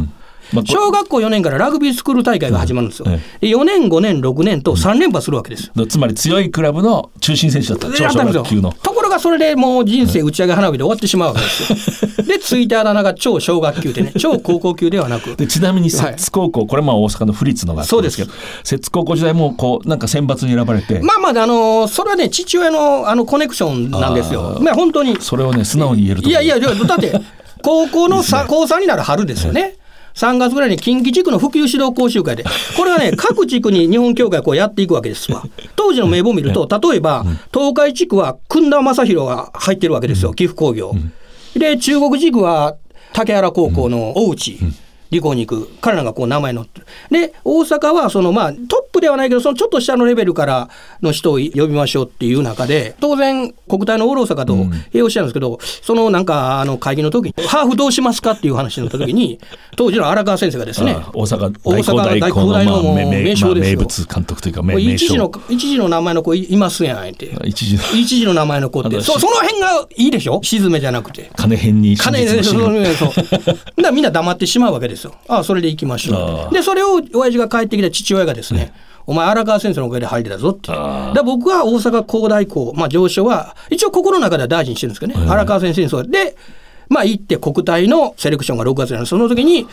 [0.64, 3.06] 小学校4年からラグビースクール大会が始まるんですよ。
[3.08, 5.86] うんえで4年、5年、6年と3連覇するわけですよ。
[5.86, 12.24] つまり強いクラブの中心選手だった超小学級のところがそれでもう人生打ち上げ花火で終わってしまうわけですよ。
[12.24, 15.36] で、ついたあだ名が超小学級でね、 超高校級ではなく。
[15.36, 18.32] でちなみに摂津高校、これまあ大阪の府立の学校ですけど
[18.64, 24.58] 摂津高校時代もこうなんか選抜に選ばれて、まあまあ、あのーそれはね、父親のあのコネクションなんですよ。
[24.60, 25.16] まあ本当に。
[25.20, 27.20] それをね素直に言えるといやいや、だって、
[27.62, 29.76] 高校のさ高3になる春ですよね。
[30.18, 32.44] 3月ぐらいに近畿地区の普及指導講習会で、
[32.76, 35.44] これはね、 各地区に日本協会がこうやっていくわけですわ。
[35.76, 40.92] 当時の名簿を見ると、例えば、東海地区は訓田正宏が入ってるわけですよ、岐阜工業。
[41.54, 42.74] で、中国地区は
[43.12, 44.58] 竹原高校の大内。
[45.10, 45.68] 理工に行く。
[45.80, 46.80] 彼らがこう名前載って。
[46.80, 50.68] るで大阪はそのまあトップではないけどそのちょっと下のレベルから
[51.02, 54.54] の人を呼びましょうっていう中で当然国体のオール大阪と
[54.92, 59.38] 併用してるんですけど、そのなんかあの会議の時にハーフどうしますかっていう話になった時に
[59.76, 63.76] 当時の荒川先生がですねあ大阪大阪大大工大の、名名称ですよ。
[63.78, 65.40] 名物監督というか名もう名一時の称。
[65.48, 67.34] 一時の名前の子いいますやんって。
[67.44, 67.82] 一時の。
[68.00, 69.00] 一時の名前の子って。
[69.00, 70.40] そその辺がいいでしょ？
[70.42, 71.30] 沈めじゃなくて。
[71.36, 72.68] 金編に真金で そう実の。
[72.70, 73.12] 真そ
[73.76, 75.14] うだみんな黙ってしまうわけですよ。
[75.28, 76.54] ああそれで行きましょう。
[76.54, 78.72] でそれを親父が帰ってきた父親がですね、
[79.06, 80.70] お前荒川先生のおかげで入れたぞって。
[80.70, 86.36] だ僕は大阪工大校、まあ、上昇は一応心の中では大事にしてるんですけどね、荒川先生にそうで
[86.88, 89.06] まあ行って国体のセレクションが6月になる。
[89.06, 89.66] その時に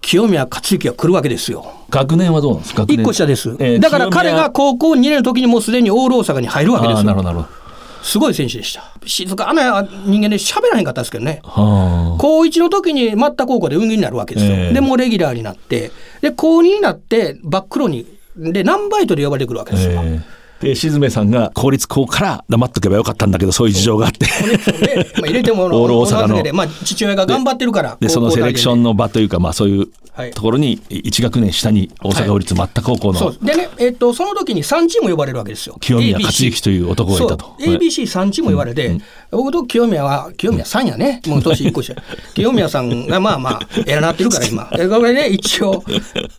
[0.00, 1.64] 清宮克行が来るわけですよ。
[1.88, 2.82] 学年はどうなんですか？
[2.82, 2.98] 学年。
[2.98, 7.10] 1個下です、えーだから彼が高校2年の時にもうすでにオール大阪に入るわけであすよ。
[7.10, 7.61] あなるほどなるほど
[8.02, 8.92] すごい選手でした。
[9.06, 11.40] 静かな人間で喋らへんかったですけどね。
[11.44, 14.52] はあ高1の時に待った高校で運気になるわけですよ。
[14.52, 20.02] ええでもうレギュラーになってで高2になってバックロにで何バイトで呼ばれてくるわけですよ。
[20.04, 24.26] ええで静めさんが公立校から黙っとけばよかったんだけどそういう事情があって。
[24.26, 30.30] でまあ、入れてもオール大阪のまあ、父親が頑張ってるからでそのセレクションのの場というかまあそういうはい。
[30.30, 33.38] ところに1学年下に大阪府立松田高校のそう。
[33.42, 35.78] でね、えっとその時に3チーム呼ばれるわけですよ。
[35.80, 37.56] 清宮克行という男がいたと。
[37.58, 37.74] そう。
[37.74, 38.98] ABC3 チーム言われて、
[39.30, 41.94] 僕と清宮は、清宮さんやね、もう年1個下。
[42.34, 44.68] 清宮さんがまあまあ、偉なってるから今。
[44.74, 45.82] えこれで一応、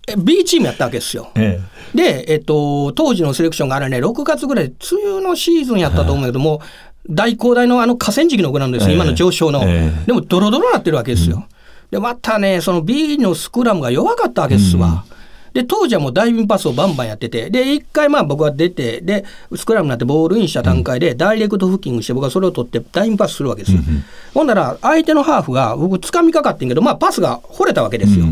[0.07, 1.29] え B チームやったわけですよ。
[1.33, 1.59] え
[1.95, 4.75] で、えっと、当時のセレクションがあれね、6月ぐらい、梅
[5.17, 6.61] 雨のシーズンやったと思うけども、
[7.09, 9.63] 大工大のあの河川敷のグラウンドですよ、ええ今の上昇の。
[9.63, 11.45] ええでも、ドロドロなってるわけですよ。
[11.91, 15.05] で、またね、その B のスクラムが弱かったわけですわ。
[15.53, 19.23] で、当時はもうダイビングパスをバンバンやってて、で、一回まあ僕は出て、で、
[19.55, 23.81] スクラムになってボールインした段階で、ダイレクトフッキングして、僕はそれを取って、ダイビングパスするわけですよ。
[24.33, 28.25] ほんなら、相手のハーフが、僕、掴みかかってんけど、まあ、パスが掘れたわけですよ。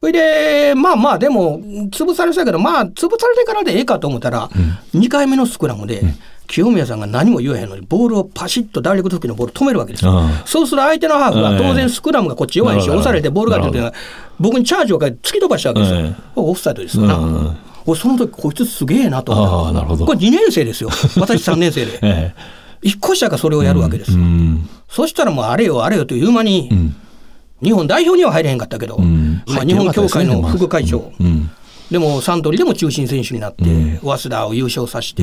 [0.00, 4.48] それで、まあまあ、でも、潰されてたけど、まあ、潰されてからでええかと思ったら、
[4.94, 6.02] 2回目のスクラムで、
[6.46, 10.22] 清宮さんが何も言えへんのに、ボールをパシッとダイレクトフッキングのボール止めるわけですよ。
[10.46, 13.92] そうすると相手のハーフが、ええ当然スクラムがこっち弱いし、押されてボールが出て
[14.38, 16.00] 僕にチャージをかけて突き飛ばしたわけですよ。
[16.00, 17.16] ええオフサイドですよな。
[17.16, 17.56] うん
[17.86, 20.90] 俺その時こいつすげえなと思ったああなるほどこれ2年生ですよ。
[21.16, 21.98] 私3年生で。
[22.04, 22.34] え
[22.82, 24.18] 一個下がそれをやるわけですよ。
[24.18, 26.70] んそしたらもうあれよあれよという間に、
[27.62, 29.42] 日本代表には入れへんかったけど、ん。
[29.46, 31.50] まあ、日本協会の副会長、うん。
[31.90, 33.64] でもサントリーでも中心選手になって、
[34.02, 35.22] 早稲田を優勝させて、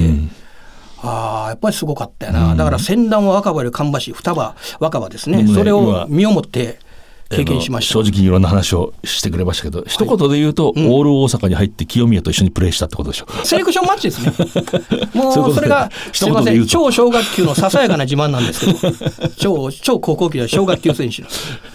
[1.02, 5.48] ああやっぱりすごかったよな、だから先端は若葉より芳し双葉若葉ですね。
[5.48, 6.80] それを今身をもって
[7.30, 14.32] 経験しました正直にいろんな話をしてくれましたけど、一言で言うと、オール大阪に入って清宮と一緒にプレーしたってことでしょセレクションマッチですね。
[15.14, 18.92] もそうそれが、一すみませ、んと超小学級のささやかな自慢なんですけど、
[19.38, 21.28] 超、超高校級は小学級選手の。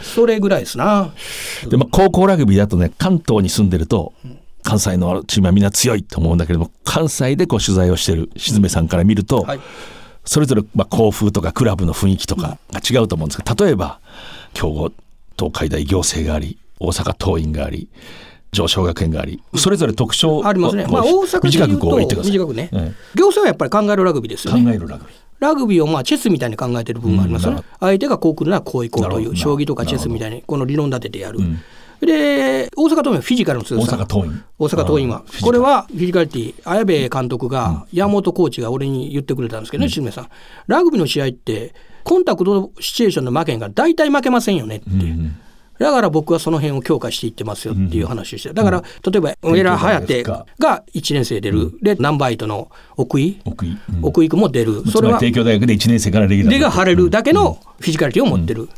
[0.02, 1.10] それぐらいですな。
[1.68, 4.12] で、まあ、高校ラグビーだとね関東に住んでると
[4.62, 9.60] 関西のチームはみんな強いと思うんだけれども関西でこう取材をしてる静めさんから見ると、はい。
[10.24, 14.00] それぞれまあ校風とかクラブの雰囲気とかが違うと思うんですけど例えば
[14.52, 14.92] 強豪
[15.40, 17.88] 東海大行政があり大阪桐蔭があり
[18.53, 20.85] 上昇学園がありそれぞれ特徴ありますね。
[20.85, 22.76] をまあ、大阪で短く言うとこう言ってください短くねえ。
[23.14, 24.64] 行政はやっぱり考えるラグビーですえよね。
[24.64, 27.64] 考えるラグビーラグビーをまあチェスみたいに考えてる部分がありますよねうん。
[27.81, 31.61] 相手がこう来るならこう行こうという、将棋とかチェスみたいにこの理論立ててやるん。
[32.00, 33.96] で、大阪桐蔭はフィジカルの強大さ。
[33.96, 34.42] 阪桐蔭。
[34.58, 35.24] 大阪桐蔭は。
[35.42, 40.28] これはフィジカリティ綾部監督が山本コーチが俺に言ってくれたんですけどね静めさん。
[40.66, 44.88] ラグビーの試合ってコンタクトシチュエーションで負けんから大体負けませんよねって。
[44.88, 45.32] いう。
[45.78, 50.22] だから僕はその辺を強化していってますよっていう話をして、だから例えば上田颯
[50.58, 53.78] が1年生出る、でナンバイトの奥井、奥井。
[53.94, 54.04] うん。
[54.04, 58.68] 奥井君も出る、それは帝京大学で1年生からレギュラー出が晴れるだけのフィジカリティを持ってる。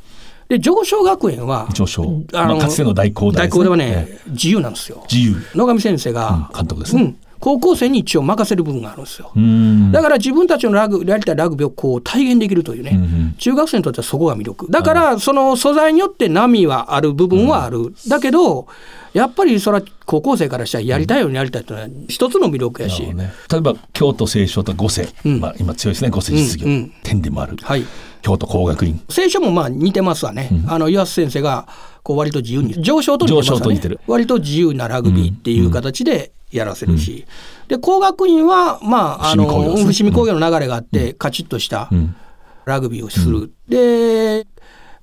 [0.52, 2.22] で上昇学園は上昇。
[2.30, 3.48] まあかつての大工大ですね。
[3.48, 5.02] 大工ではね、え自由なんですよ。
[5.10, 5.36] 自由。
[5.54, 7.02] 野上先生が、うん監督ですね。
[7.02, 7.16] うん。
[7.40, 9.32] 高校生に一応任せる部分があるんですよ。
[9.34, 9.90] うん。
[9.90, 14.70] だから自分たちのラグやりたいラグビーをこう体現できるというね、ん中学生にとってはそこが魅力。
[14.70, 18.68] だからその素材によって波はある部分はある、だけど
[19.14, 23.32] やっぱりそれは高校生からしたらやりたいようにやりたいというのは一つの魅力やし、なるほどね。
[23.50, 25.40] 例えば京都清少と五世、うん。
[25.40, 26.92] まあ、今強いですね五世実業、うんうん。
[27.02, 27.84] 天理もある、はい
[28.22, 29.00] 京都工学院。
[29.08, 31.68] 聖書もまあ似てますわね、あの岩瀬先生が
[32.02, 33.58] こう割と自由に上昇と似てますわね。
[33.58, 34.00] 上昇と似てる。
[34.06, 37.26] 割と自由なラグビーっていう形でやらせるし、
[37.68, 42.16] で工学院はまああの伏見工業の流れがあって、カチッとしたん。
[42.64, 43.52] ラグビーをする。
[43.68, 44.46] で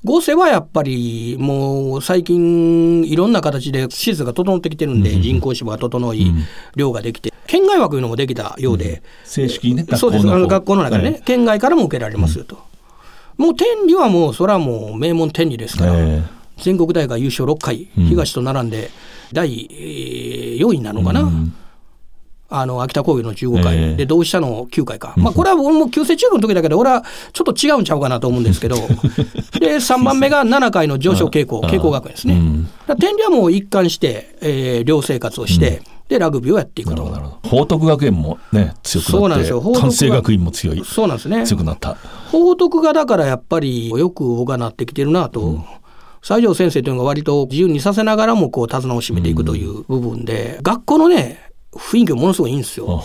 [0.05, 6.31] 合成はやっぱりもう最近いろんな形で施設が整ってきてるんで、人工芝が整い、
[6.77, 10.31] 量ができて県外枠いうのもできたようで、正式にねそうです。
[10.31, 12.59] あの学校の中でね、え県外からも受けられますよと、
[13.39, 16.23] もう天理はもうそれはもう名門天理ですから、え
[16.57, 18.91] 全国大会優勝6回、東と並んで
[19.31, 19.65] 第
[20.59, 21.31] 4位なのかな。
[22.51, 28.75] あの秋田工業の15回、えー、で同志社の9回か、まあ、これは俺も旧制中学の時だけど、俺はちょっと違うんちゃうかなと思うんですけど、
[29.59, 32.41] で3番目が7回の上昇傾向、傾向学園ですね。
[32.99, 37.05] 天理はもう一貫して、えー、寮生活をして、でラグビーをやっていくと。
[37.43, 39.73] 報徳学園もね強くなってそうなんですよ。
[39.79, 41.45] 関西学院も強いそうなんですね。
[41.45, 41.95] 強くなった。
[42.31, 45.65] 報徳がだからやっぱりよく大がなってきてるなと、うん、
[46.23, 52.99] 西条先生というのが割と自由にさせながらもこう手綱を締めていくという部分で、うん、学校のね雰囲気がものすごいいいんですよ。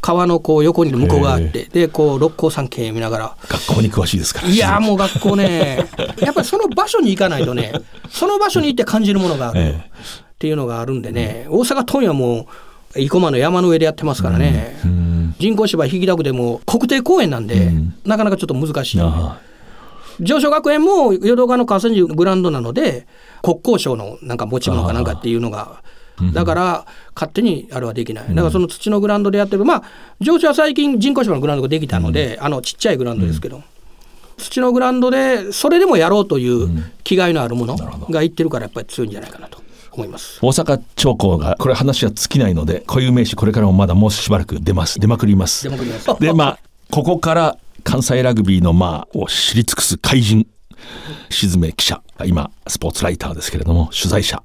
[0.00, 3.36] 川のこう横に向こうがあって、でこう六甲山系見ながら。
[3.48, 4.48] 学校に詳しいですから。
[4.48, 7.72] いやもう学校ね、やっぱりその場所に行かないとね、
[8.10, 9.76] その場所に行って感じるものがある
[10.38, 12.46] っていうのがあるんでね、大阪桐蔭はもう
[12.94, 19.00] 生駒の山の上でやってますからね、うん、人工芝引きたくでも国定公園なんで、うん、なかなかちょっと難しい。
[20.20, 23.08] 上昇学園も淀川の河川敷グラウンドなので
[23.42, 25.82] 国交省のなんか持ち物かなんかっていうのが
[26.32, 29.82] だから勝手にあれはできない、だからその土のグラウンドでやってる、まあ、
[30.20, 33.62] 上昇は最近、人工芝のグラウンドができたので、あのちっちゃいグラウンドですけど、
[34.36, 37.76] 土のグラウンドで、それでもやろうという気概のあるもの
[38.10, 39.62] がいってるから、やっぱり強いんじゃないかなと。
[39.98, 40.38] 思います。
[40.42, 44.98] 大阪長江がこれ話は尽きないので固有名詞これからもまだもうしばらく出ます。
[44.98, 45.68] 出まくります。
[46.20, 46.58] でまあ
[46.90, 50.46] ここから関西ラグビーのまあを知り尽くす怪人
[51.30, 54.42] 静め記者今スポーツライターですけれども取材者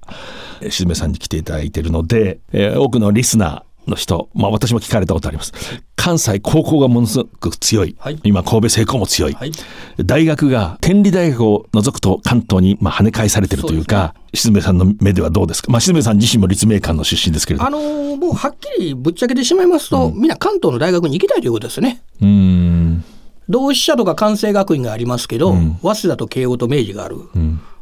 [0.70, 5.54] 静めさんに来ていただいているので、えー、多くのリスナーの人、まあ私も聞かれたことあります。
[5.96, 7.96] 関西高校がものすごく強い。
[8.00, 9.52] はい、今神戸製鋼も強いはい、
[9.98, 15.72] 大学が天理大学を除くと関東にまあ跳ね返されてるというか、静めさんの目ではどうですか？
[15.72, 17.66] まあ静めさん自身も立命館の出身ですけれど。
[17.66, 22.02] あのー、もうはっきりぶっちゃけてしまいますと、うん、みんな関東の大学に行きたいということですね。
[22.22, 23.04] うん。
[23.50, 27.18] 同志社とか関西学院がありますけど、うん、早稲田と慶応と明治がある。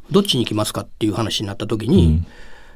[0.10, 2.24] どっちに行きますかっていう話になった時に、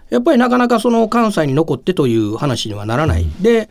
[0.10, 3.26] やっぱりなかなかその関西に残ってという話にはならない。
[3.42, 3.70] で、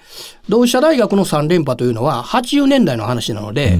[0.49, 3.79] 同志社大学の3連覇というのは80年代の話なので、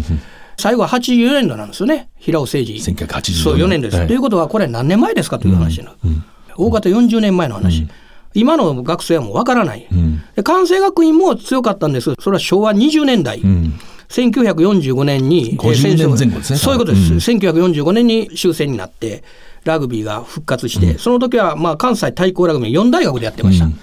[0.57, 2.65] 最後は84年度なんですよね、平尾誠二。
[2.79, 3.81] 1984年。
[3.81, 6.25] です、はい、ということは、これ何年前ですかという話な、うん、
[6.57, 7.83] 大方40年前の話。
[7.83, 7.91] うん、
[8.35, 13.41] 今の学生はもうわからない、うん、関西学院も強かったんです、それは昭和20年代。
[13.41, 13.75] うん。
[14.09, 16.59] 1945年に、50年前後ですね。
[16.59, 17.13] そういうことです。
[17.13, 19.25] うん、1945年に終戦になって、
[19.65, 23.65] ラグビーが復活して、うん、その時はまあ関西対抗ラグビー4大学でやってました。
[23.65, 23.79] うん、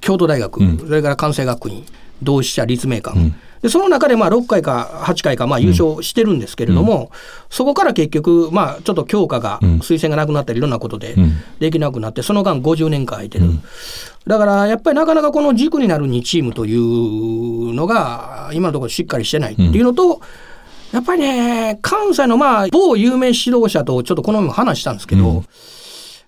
[0.00, 1.84] 京都大学、それから関西学院、
[2.22, 3.32] 同志社、立命館。
[3.62, 7.08] でその中でまあ6回か8回かまあ優勝してるんですけれども、うん、
[7.50, 11.14] そこから結局、まあ、ちょっと強化が、推薦がなくなったり、いろんなことで
[11.58, 13.62] できなくなって、その間50年間空いてる、うん、
[14.26, 20.20] だからやっぱりなかなかこの軸になる2チームというのが、今のところしっかりしてないっていうのと、うん
[20.92, 25.44] やっぱりね、関西のまあ、某有名指導者とちょっとこの前も話したんですけど、うん、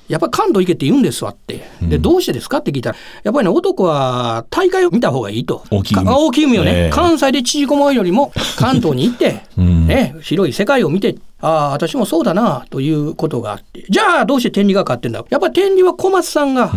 [0.08, 1.64] やっぱり関東行けって言うんですわって。
[1.82, 5.64] で、どうしてですかって聞いたら、やっぱりね、男は大会を見た方がいいと。
[5.70, 13.84] 大きい大きい海をね、えー、関西で縮こまうよりも、 関東に行って、うん、ね、広い世界を見て、ああ、私もそうだな、ということがあって。
[13.88, 15.24] じゃあ、どうして天理が勝ってんだ？
[15.28, 16.70] やっぱり天理は小松さんが、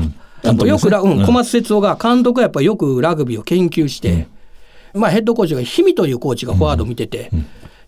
[0.44, 4.28] うん、よく、ね、うん、小松哲夫が、監督はやっぱりよくラグビーを研究して、
[4.96, 7.30] まあ、ヘッドコーチが氷見というコーチがフォワードを見てて、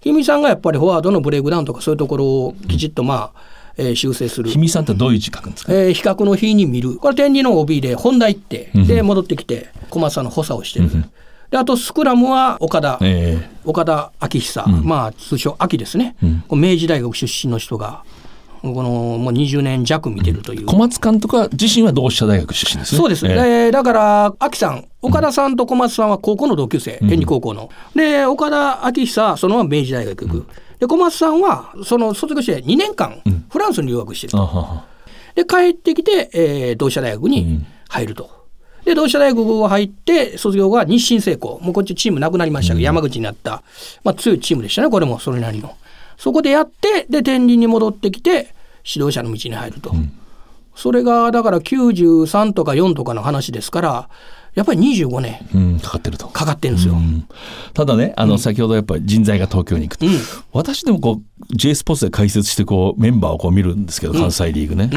[0.07, 3.41] 氷見さんがやっぱりフォワードのブレイクダウンとかそういうところをきちっとまあ、
[3.77, 4.49] えー、修正する。
[4.49, 6.95] 氷見さんってどういう字書くんですか、えー、比較の日に見る。
[6.95, 10.89] これ天理の OB で本題行って、で、戻ってきて、小松さんの補佐をしてる。
[11.49, 16.17] であとスクラムは岡田、えー、岡田昭久、うん、まあ通称秋ですね、
[16.49, 18.03] うん、明治大学出身の人が
[18.61, 22.99] このもう20年弱見てるという、小松監督は自身は同志社大学出身ですね。
[22.99, 27.69] そうです、えー、だから秋さん岡田さんと小松さんは高校の同級生、天理高校の。
[27.95, 30.47] で岡田昭久はそのまま明治大学行く、
[30.79, 34.83] で小松さんはその卒業して2年間フランスに留学してると、
[35.35, 38.37] で帰ってきて、えー、同志社大学に入ると。
[38.85, 41.59] で同志社大学を入って卒業後は日清製鋼。
[41.61, 43.61] もうこっちチームなくなりましたけど、山口になった、
[44.03, 45.75] まあ、強いチームでしたねこれもそれなりの。
[46.17, 48.53] そこでやってで天理に戻ってきて
[48.83, 50.11] 指導者の道に入ると、うん、
[50.75, 54.09] それがだから93とか4とかの話ですから
[54.55, 56.27] やっぱり25年、うん、かかってると。
[56.29, 57.27] かかってるんですよ、うん、
[57.75, 60.07] ただねあの、先ほどやっぱり人材が東京に行くと、
[60.51, 64.89] 私でもこう J スポーツで解説してこうメンバーをこう見るんですけど関西リーグね、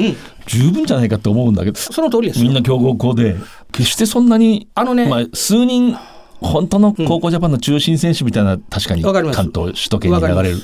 [0.47, 3.37] 十分じゃないかと思うんだけどその通りですみんな強豪校で
[3.71, 5.95] 決してそんなにあのね、まあ、数人
[6.41, 10.57] 本当の高校ジャパンの中心選手みたいな、確かに関東首都圏に流れる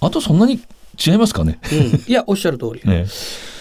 [0.00, 0.60] あとそんなに
[1.04, 3.06] 違いますかね、うん、いや おっしゃる通り、ね、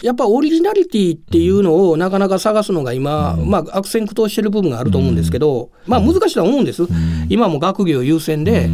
[0.02, 6.84] やっぱオリジナリティっていうのをなかなか探すのが今、うん、まあ、悪戦苦闘してる部分があると思うんですけど、うん、まあ難しいとは思うんです、
[7.30, 8.70] 今も学業優先で、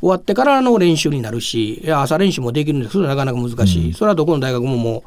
[0.00, 2.92] 終わってからの練習になるし、朝練習もできるんです。
[2.92, 5.02] けど、なかなか難しい、それはどこの大学ももう、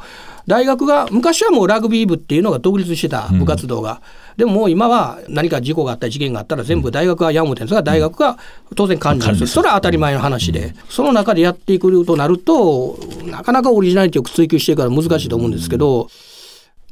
[0.48, 4.02] 大学が、昔はもうラグビー部っていうのが独立してた部活動が、
[4.38, 7.66] でももう今は何か事故があったり、事件があったら、全部大学がやむってん。
[7.66, 8.38] ですが、大学が
[8.76, 16.10] 当然管理する、それは当たり前の話で、その中でやっていくとなると、なかなかオリジナリティを追求していくから難しいと思うんですけど、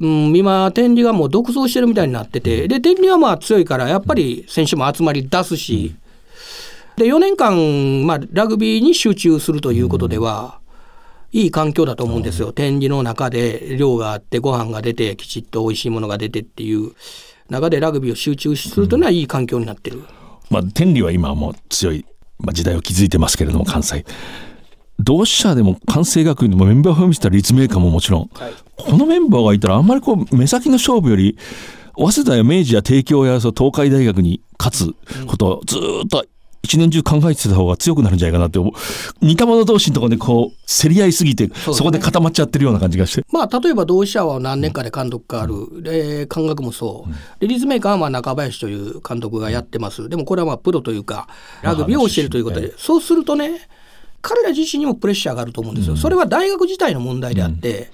[0.00, 5.94] うん、今、天理がもう独走してるみたいになってて、で、天理はまあ強いから、やっぱり選手も集まり出すし、
[6.96, 10.58] で、4年間、まあ、ラグビーに集中するということでは、
[11.32, 12.52] いい環境だと思うんですよ。
[12.52, 16.92] 展示の中で量があって、ご飯が出て、きちっと美味しいものが出てっていう
[17.48, 20.02] 中でラグビーを集中するというのは、いい環境になってる。
[20.50, 22.06] まあ、天理は今はもう強い、
[22.38, 24.04] まあ、時代を築いてますけれども、関西。
[24.98, 28.30] 同志社でも関西学院でもメンバーを見せた立命館ももちろん、
[28.76, 31.38] このメンバーがいたらあんまりこう目先の勝負より
[31.96, 36.24] 早稲田や明治や帝京や東海大学に勝つことをずーっと
[36.62, 38.72] 一年中考えてた方が強くなるんじゃないかなって思う。
[39.24, 43.24] 似た者同士のところでこう競り合いすぎてそ,、こで固まっちゃってるような感じがして。
[43.32, 51.28] まあ、例えば同志社は何年かで監督変わる、で監学もそう、で立命館はまあ中林という監督がやってます、でもこれはまあプロというか、
[51.62, 53.68] ラグビーを教えるということで、そうするとね、
[54.20, 57.90] 彼ら自身にもプレッシャーがあると思うんですよ、それは大学自体の問題であって、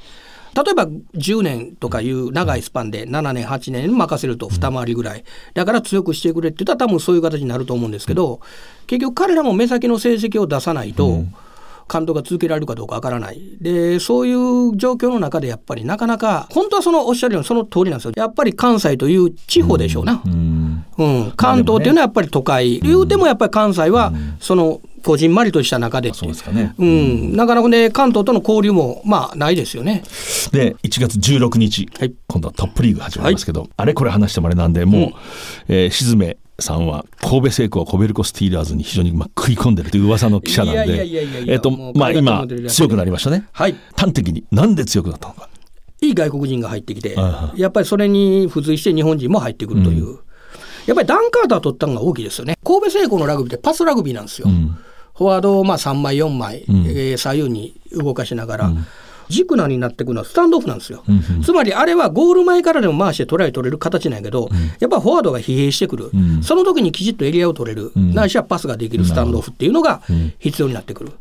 [0.54, 8.40] 例えば10年とかいう長いスパンで7年、8年任せると2回りぐらい、だから強くしてくれって言ったら、多分そういう形になると思うんですけど、
[8.86, 11.24] 結局、彼らも目先の成績を出さないと、
[11.90, 13.40] 監督が続けられるかどうかわからない。
[13.60, 18.12] で、そういう状況の中でやっぱりなかなか、本当はそのおっしゃるようにその通りなんですよ。
[18.16, 20.22] やっぱり関西という地方でしょうな。
[20.24, 26.74] うんうん、関東っていうのはやっぱり都会、言うてもやっぱり関西はそのこじんまりとした中で、そうですかね。
[26.78, 30.02] うん、なかなかね関東との交流もまあないですよね。
[30.52, 32.14] で1月16日、はい。
[32.26, 35.12] 今度はトップリーグ始まりますけど、あれこれ話してもあれなんでもう、うん。
[35.68, 41.04] えー静めさんは神戸製鋼コベルコスティーラーズに非常にまあ食い込んでるという噂の記者なんで
[41.48, 43.48] えっとまあ今強くなりましたね。
[43.52, 43.76] はい。
[43.96, 45.48] 端的になんで強くなったのか。
[46.00, 50.18] いい外国人が入ってきてあ、やっぱりそれに付随して日本人も入ってくるという、
[50.86, 52.56] やっぱりダン・カーター取ったのが大きいですよね。
[52.62, 54.48] 神戸製鋼のラグビーってパスラグビーなんですよ。
[54.48, 54.76] うん。
[55.16, 56.62] フォワードをまあ3枚4枚、ん。
[56.86, 58.72] えー左右に動かしながら、
[59.28, 61.42] 軸なになってくるのはスタンドオフなんですよ、うんうん。
[61.42, 64.48] つまりあれはゴール前からでも回してトライ取れる形なんやけど、
[64.80, 66.42] やっぱフォワードが疲弊してくる、ん。
[66.42, 68.14] その時にきちっとエリアを取れる、ん。
[68.14, 70.02] ないしはパスができるスタンドオフっていうのが
[70.38, 71.12] 必要になってくる。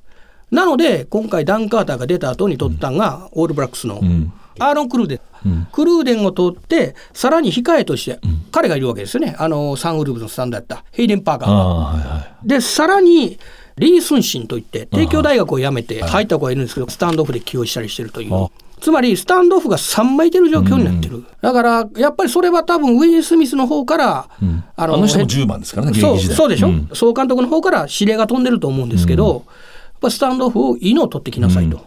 [0.52, 4.32] なので今回ダン・カーターが出た後に取ったのがオールブラックスのん。
[4.60, 8.20] アーロン・クルーデン、クルーデンを取ってさらに控えとして
[8.52, 9.36] 彼がいるわけですよね。
[9.40, 10.84] あのサンウルブズのスタンドやった。
[10.92, 11.56] ヘイデン・パーカーが。
[11.56, 12.48] ああはいはい。
[12.48, 13.40] でさらに
[13.78, 18.36] リー・スンシンといって帝京大学を辞めて入った子がいるんですけどスタンドオフで起用したりしてるという。
[18.36, 18.50] あ。
[18.84, 24.30] つまりスタンドオフが3枚いてる状況になってる、だからやっぱりそれは多分ウェイン・スミスの方から、
[24.76, 26.20] あの人も10番ですからね現そう。
[26.20, 26.90] そうでしょ、ん。
[26.94, 31.86] 総監督の方から指令が飛んでると思うんですけど、やっぱスタンドオフをいいのを取ってきなさいと、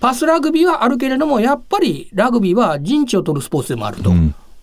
[0.00, 4.10] パスラグビーはあるけれどもやっぱりラグビーは陣地を取るスポーツでもあると、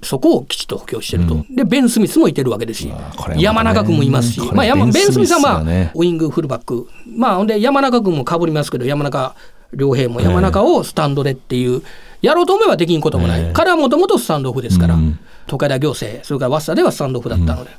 [0.04, 2.96] そこをきちっと補強してると、でベン・スミスもいてるわけですし、ね
[3.38, 9.36] 山中君もいますし、まあ、山ベンスミスはまあ、ウイングフルバック、まあ、で山中君もかぶりますけど、山中
[9.78, 11.82] 良平も山中をスタンドでっていう、
[12.22, 13.52] やろうと思えばできんこともない、ええ。
[13.54, 15.20] 彼はもともとスタンドオフですから、うん。
[15.46, 17.72] 東海大行政、それから早稲田ではスタンドオフだったので、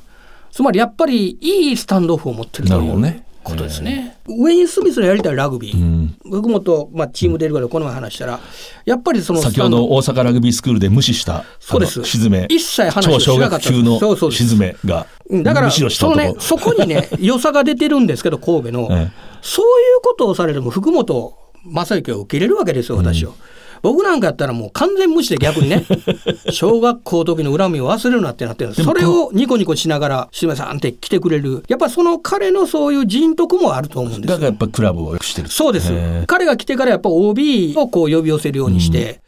[0.51, 2.99] つまりやっぱりいいスタンドオフを持ってるという。
[2.99, 4.17] ねことですね。
[4.27, 6.17] ウェイン・スミスのやりたいラグビー、ん。
[6.25, 8.39] 僕もと、まあ、チーム出るからこの前話したら、
[8.85, 12.03] やっぱりそのス先ほど大阪ラグビースクールで無視したそうです。
[12.03, 12.47] 沈め。
[12.49, 15.43] 一切話超小をしなかった学級の沈めがうん。
[15.43, 19.11] だからその男ね、そこにね、 良さが出てるんですけど、神戸の、ええ。
[19.41, 21.33] そういうことをされても、福本
[21.65, 23.35] 正幸は受け入れるわけですよ、私を。
[23.85, 25.85] 僕なんかやったらもう完全無視で逆にね、
[26.49, 28.83] 小学校の時の恨みを忘れるなってなってるんです。
[28.83, 31.63] それをニコニコしながら、しめさんって来てくれる。
[31.67, 34.39] やっぱその彼のそういう人徳もあると思うんですよ。
[34.39, 35.93] がやっぱクラブを良くしてるそうです。
[36.25, 39.21] 彼が来てからやっぱ OB をこう呼び寄せるようにして、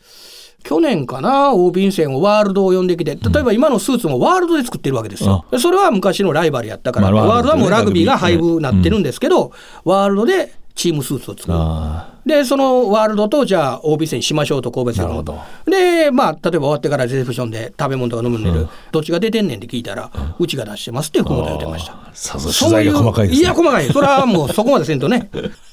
[0.63, 5.45] 去年かな、OB 戦をワールドを呼んできて、例えば今のスーツもワールドで作ってるわけですよ。
[5.51, 9.51] でそれは昔のライバルやったから、まあワールドはもうラグビーが廃部になってるんですけど、
[9.85, 12.16] ワールドでチームスーツを作る。
[12.35, 15.23] あで、そのワールドと、じゃあ、OB 戦しましょうと、神戸戦の。
[15.65, 21.93] で、まあ、例えば終わってからレセプションで食べ物とか飲むんでる、どっちが出てんねんって聞いたら、うちが出してますって福本が言ってました。
[21.93, 23.85] あさぞ取材が細かいですねいや、細かい。
[23.87, 25.29] それはもう そこまでせんとね。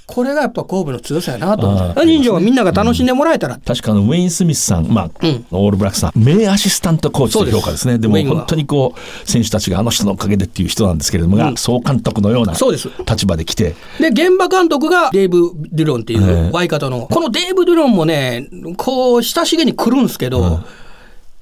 [0.07, 2.05] これがやっぱ神戸の強さやなと思あって。
[2.05, 3.59] 人情はみんなが楽しんでもらえたら。
[3.65, 5.11] 確かあのウェイン・スミスさん、まあ
[5.51, 20.61] オールブラックスさん名アシスタントコーチという評価ですねでも本当にこう選手たちがあの人のおかげでっていう人なんですけれどもが、うん総監督のようなそうです立場で来てで、現場監督がデーブ・デュロンっていうワイカトの、このデーブ・デュロンもね、こう、親しげに来るんですけど、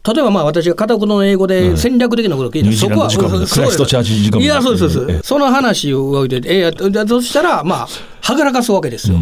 [0.04, 7.88] 例えばまあ私が片言の英語で戦略的なことを聞いて、ニュージーランド仕込みのクライストチャーチ仕込みいやそうですそうその話を置いてて、えー、だとしたらまあ
[8.20, 9.18] はぐらかすわけですよ。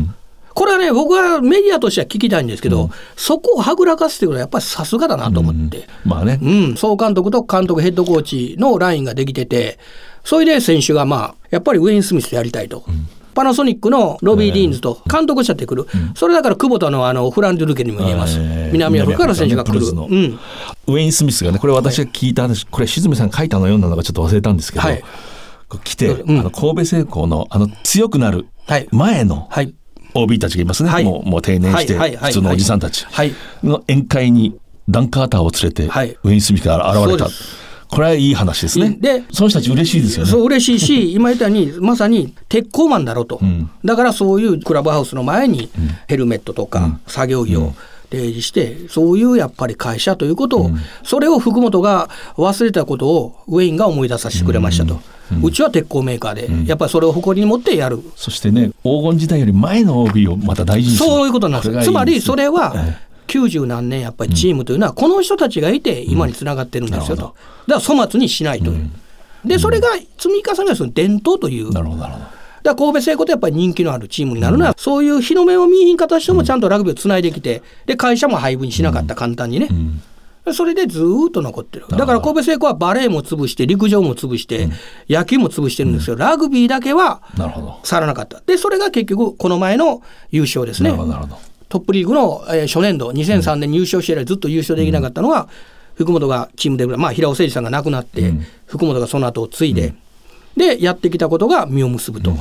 [0.55, 9.79] これはね僕はメディアとしては聞きたいんですけど、そこをはぐらかすっていうのはやっぱりさすがだなと思って、まあね、うん、総監督と監督ヘッドコーチのラインができてて
[10.25, 12.85] それで選手がまあやっぱりウェイン・スミスとやりたいと。
[13.35, 20.39] パナソニックのロビー・ディーンズと監督者ってくる、それだから久保田のあのフラン・ドゥルケにも言えます、えー南アフリカから選手が来る、うん、
[20.87, 25.03] ウェイン・スミスがねこれ私が聞いた話、これ静めさん書いたの読んだのかちょっと忘れたんですけど、はい。
[25.85, 26.41] 来て、うん。
[26.41, 28.89] あの神戸製鋼のあの強くなるはい。
[28.93, 29.75] 前のはい、
[30.15, 31.05] OB たちがいますね、はい。
[31.05, 33.33] もうもう定年して普通のおじさんたちはい。
[33.63, 34.59] の宴会に
[34.89, 36.17] ダン・カーターを連れて、はい。
[36.23, 37.29] ウェイン・スミスが現れた
[37.91, 38.97] これはいい話ですね。
[39.01, 40.31] でその人たち嬉しいですよね。
[40.31, 43.69] そう嬉しいし、 今言ったように、まさに鉄鋼マンだろうと、ん。
[43.85, 45.69] だからそういうクラブハウスの前に
[46.07, 47.75] ヘルメットとか作業着を
[48.11, 50.71] 提示して、そういうやっぱり会社ということを、
[51.03, 55.01] それを福本が忘れたことをウェインが思い出させてくれましたと、
[55.43, 58.01] うちは鉄鋼メーカーで、やっぱりそれを誇りに持ってやる。
[58.15, 61.09] そしてね黄金時代より前の OB をまた大事にする。
[61.09, 67.35] そういうことなんですこれがいいつまりですそれはえ90何年やっぱりチームというのはこの人たちがいて今につながってるんですよと、だか
[67.69, 68.91] ら粗末にしないという、
[69.45, 71.73] でそれが積み重ねる伝統という。
[71.73, 72.21] なるほどだか
[72.63, 79.69] ら神戸製鋼ってやっぱり人気のあるチームになるのは、そういう日の目を見えひん形してもちゃんとラグビーをつないできて、で会社も配分しなかった、簡単にね。
[80.53, 81.87] それでずーっと残ってる。
[81.89, 84.69] だから神戸製鋼はバレーも潰して、陸上も潰して、
[85.09, 87.23] 野球も潰してるんですけど、ラグビーだけは
[87.83, 88.43] 去らなかった。
[88.45, 90.91] で、それが結局、この前の優勝ですね。
[90.91, 91.03] なる。
[91.03, 95.49] ほどなるほどトップリーグの、えー初年度、2003年に優勝して以来ずっと優勝できなかったのは、
[95.95, 98.35] 福本がチームで、まあ、平尾誠二さんが亡くなって、
[98.67, 99.95] 福本がその後を継いで、
[100.57, 102.33] で、やってきたことが実を結ぶと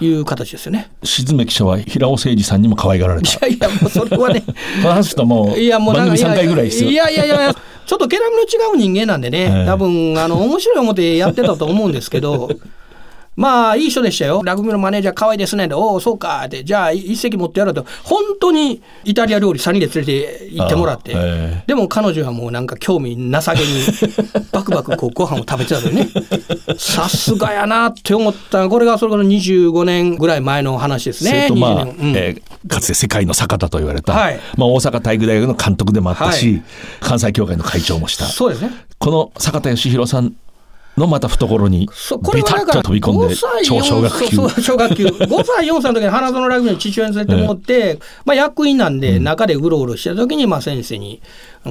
[0.00, 0.90] いう形ですよね。
[1.02, 3.46] 静め記者は平尾誠二さんにも可愛がられた。
[3.46, 4.44] いやいや、もうそれはね、
[4.82, 6.90] 話すともういや、もう番組3回ぐらい必要。
[6.90, 7.54] いやいやいやいや、
[7.86, 9.66] ちょっと毛並みの違う人間なんでね、 ええ。
[9.66, 12.48] 多分あの面白い思ってやってたと思うんですけど、
[13.38, 16.42] まあいい人でしたよ、ラグビーのマネージャー、可愛いですね、でおお、そうか。
[16.44, 21.14] って、じゃあ一席持ってやろうと、本当にイタリア料理、3人で連れて行ってもらって、
[21.68, 23.66] でも彼女はもうなんか興味なさげに、
[24.50, 26.08] バクバクこうご飯を食べてたのね、
[26.76, 31.46] さすがやなって思った、これがそれから25年ぐらい前の話ですね。
[31.46, 31.96] とまあ、20年。
[31.96, 32.16] うん。
[32.16, 34.40] えーかつて世界の坂田と言われた、はい。
[34.56, 36.62] まあ、大阪体育大学の監督でもあったし、はい。
[37.00, 38.26] 関西協会の会長もした。
[38.26, 38.72] そうですね。
[38.98, 40.34] この坂田義弘さん
[40.98, 41.88] のまた懐に
[42.34, 44.36] ビタッと飛び込んで5歳超小学級。
[44.62, 45.04] 小学級。
[45.06, 51.22] 5歳4歳の時に花園ラグビーの父親に連れてもって、まあ、役員なんで中でうろうろしてた時にまあ先生に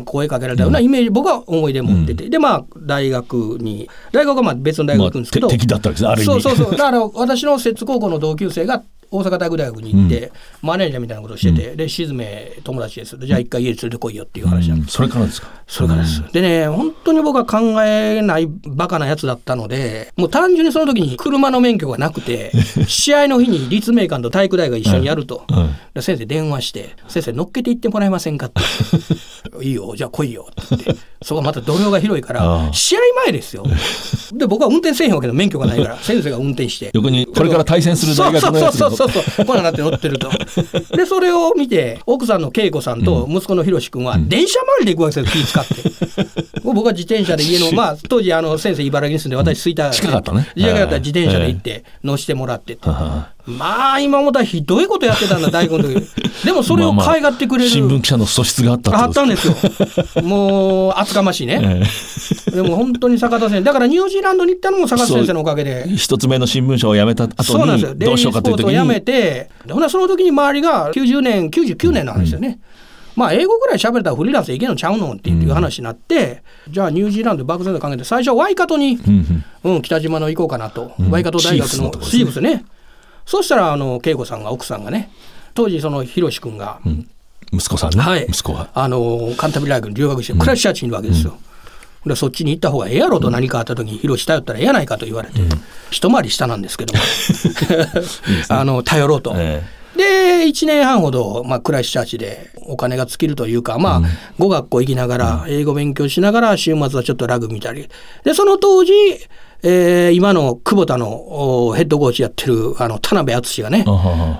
[0.05, 6.41] 声かけられたようなイメージ、僕は思い出持ってて、でまあ大学に大学はまあ別の大学行くんですけど、敵だったわけですねある意味。
[6.41, 6.71] そうそうそう。
[6.71, 10.31] だから私の摂津高校の同級生が大阪体育大学に行って、
[10.61, 15.47] マネージャーみたいなことをしてて、で静め友達ですじゃあ一回家に連れてこいよっていう話なんですうんそれからですか？
[15.67, 16.23] それからです。
[16.33, 22.51] でね、本当に僕は考えないバカなやつだったので、もう単純にその時に車の免許がなくて、
[22.87, 25.45] 試合の日に立命館と体育大が一緒にやると。
[25.99, 28.61] 先生電話して、先生乗っけて行ってもらえませんかって。
[29.63, 31.01] いいよ、じゃあ来いよって言って。
[31.23, 33.63] そこまた土俵が広いかあら、あ試合前ですよ。
[34.33, 36.91] で、僕は運転せえへんわけど免許がないから、 先生が運転して。
[36.93, 40.29] 横にこれから対戦する大学のやつそうそうそうそうそうこんなんなって乗ってると
[40.95, 45.75] でそれを見て奥さんの恵子さんと息子のひろし君は電車回りで行くわけですよ気使って。
[46.63, 50.47] 僕は自転車で家のまあ当時あの先生茨城に住んで私吹田近かったね。
[50.55, 50.91] 近かった。
[50.93, 52.89] ら自転車で行って乗してもらってって
[53.47, 56.05] まあ今思ったらひどいことやってたんだ大学の時
[56.45, 59.55] でもそれを可愛がってくれる、新聞記者の素質があったあったんですよ。
[60.21, 61.81] もう厚かましいね。
[62.47, 65.95] えでも本当に坂田先生、だからニュージーランドに行ったのも坂田先生のおかげでえ。
[65.95, 67.93] 一つ目の新聞社を辞めた後そうなんですよ。
[67.93, 72.59] にどうしようかという時デイリースポーツを辞めにて、ほなその時に周りが90年、99年の話ですよね。
[73.17, 82.63] まあ英語ぐらい喋れたらフリーランスでいけんのちゃうのっていう話になって、じゃあニュージーランドで漠然と考えて、最初はワイカトに、うんうんうん、北島の行こうかなと、ワイカト大学のシーフスのとこですねシーフスね。
[83.27, 85.11] そしたら、あの、恵子さんが、奥さんがね、
[85.53, 86.79] 当時そのひろし君が、
[87.51, 88.69] 息子さんね、はい、息子が。
[88.73, 91.37] あのカンタベリー大学に留学して、クラッシャーチにいるわけですよ。
[92.05, 95.41] でそっちに行った方がええやろと何かあった時に広し頼ったらええやないかと言われて、
[95.91, 96.99] 一回り下なんですけども。
[98.47, 99.33] あの頼ろうと。
[99.35, 99.63] え
[99.97, 104.01] で1年半ほど、まあ、クラッシュチャーチでお金が尽きるというか、まあ
[104.37, 107.89] 語学校行きながら英語勉強しながら週末はちょっとラグ見たり。
[108.23, 108.93] でその当時、
[109.63, 113.83] えー今の久保田のおヘッドコーチやってるあの田辺敦がね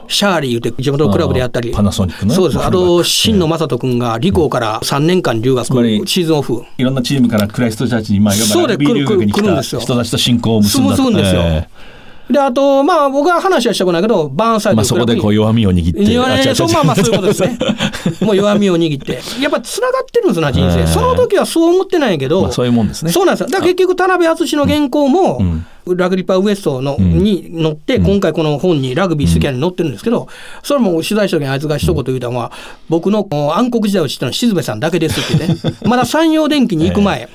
[0.08, 1.72] シャーリー言って地元のクラブでやったり。
[1.72, 2.34] パナソニックね。
[2.36, 2.64] そうです。
[2.64, 6.64] あと新野正人君が理工から3年間留学シーズンオフ。
[6.78, 9.82] いろんなチームからクライストチャーチに、まあ、いわばそうでラグビー留学に来るんですよ。
[9.82, 11.42] 人たちと親交を結んだ結ぶんですよ。
[11.42, 11.68] え
[12.30, 16.14] で、あと、まあ、僕は話はしたくないけど、バーンサイドまあそこでこう弱みを握って。
[16.14, 17.58] 弱みそうまあまあそういうことですね。
[18.22, 19.20] もう弱みを握って。
[19.42, 20.80] やっぱ繋がってるんですな、人生。
[20.80, 23.48] ええその時はそう思ってないけど、まあそういうもんですねそうなんですよ。
[23.48, 25.42] だから結局、田辺淳の原稿も、
[25.86, 30.28] ラグリパウエストの、に乗って、今回この本にラグビー好きやに載ってるんですけど、
[30.64, 32.52] それも取材した時にあいつが一言言うたのは、
[32.90, 35.56] 僕の暗黒時代を知ったのは静部さんだけですってね。
[35.88, 37.30] まだ山陽電機に行く前。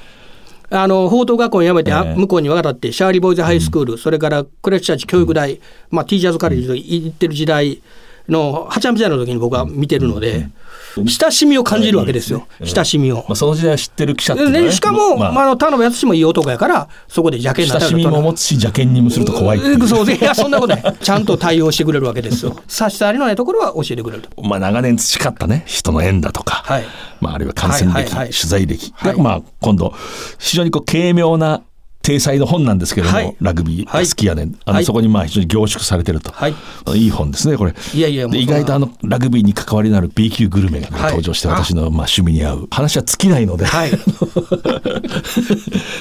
[0.73, 5.61] あの報道学校に辞めて、向こうに渡って、シャーリーボーイズハイスクール、それからクレッチャーチ教育大、
[5.91, 7.83] まあ、ティーチャーズカレッジと行ってる時代
[8.29, 10.49] の、はちゃめちゃの時に僕は見てるので、
[10.97, 13.25] 親しみを感じるわけですよ、親しみを。
[13.29, 13.35] まあ。
[13.35, 14.63] その時代は知ってる記者ってね。
[14.63, 19.81] でしかも、まあまあ、あの田辺淳もいい男やから、そこで邪険な親しみも持つし邪険にもすると怖いいう。
[19.81, 20.97] うんそういや、そんなことない。
[21.01, 22.57] ちゃんと対応してくれるわけですよ。
[22.69, 24.43] 差し障りのないところは教えてくれると。
[24.43, 26.85] まあ、長年培ったね人の縁だとか、はい。
[27.21, 28.93] まあ、あるいは感染歴、はいはいはい取材歴。
[29.17, 29.95] まあ、今度
[30.39, 31.63] 非常にこう軽妙な
[32.03, 36.55] 体裁の本なんですけれども、はいラグビーが好きやねん、あのはいそこにまあ非常に凝縮されてると、はい
[36.95, 43.91] いい本ですねこれいやいや意外とあのラグビーに関わりのある B 級グルメがはい登場して、私のまあ趣味に合う話は尽きないので、はい。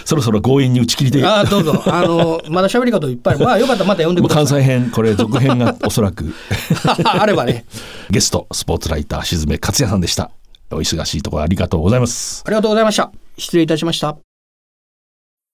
[0.06, 1.82] そろそろ強引に打ち切りでああ、どうぞ。
[1.86, 3.38] あの、まだ喋り方いっぱい。
[3.38, 4.62] まあ、よかったらまた呼んでください。
[4.62, 6.34] 西編これ続編がおそらく
[7.04, 7.66] あればね。
[8.10, 10.32] ゲストスポーツライター静め克也さんでした
[10.72, 13.12] お忙しいところありがとうございますありがとうございました。
[13.38, 14.31] 失礼いたしました。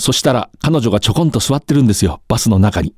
[0.00, 2.94] そしたら彼女がちょこんと座ってるんですよ、バスの中に。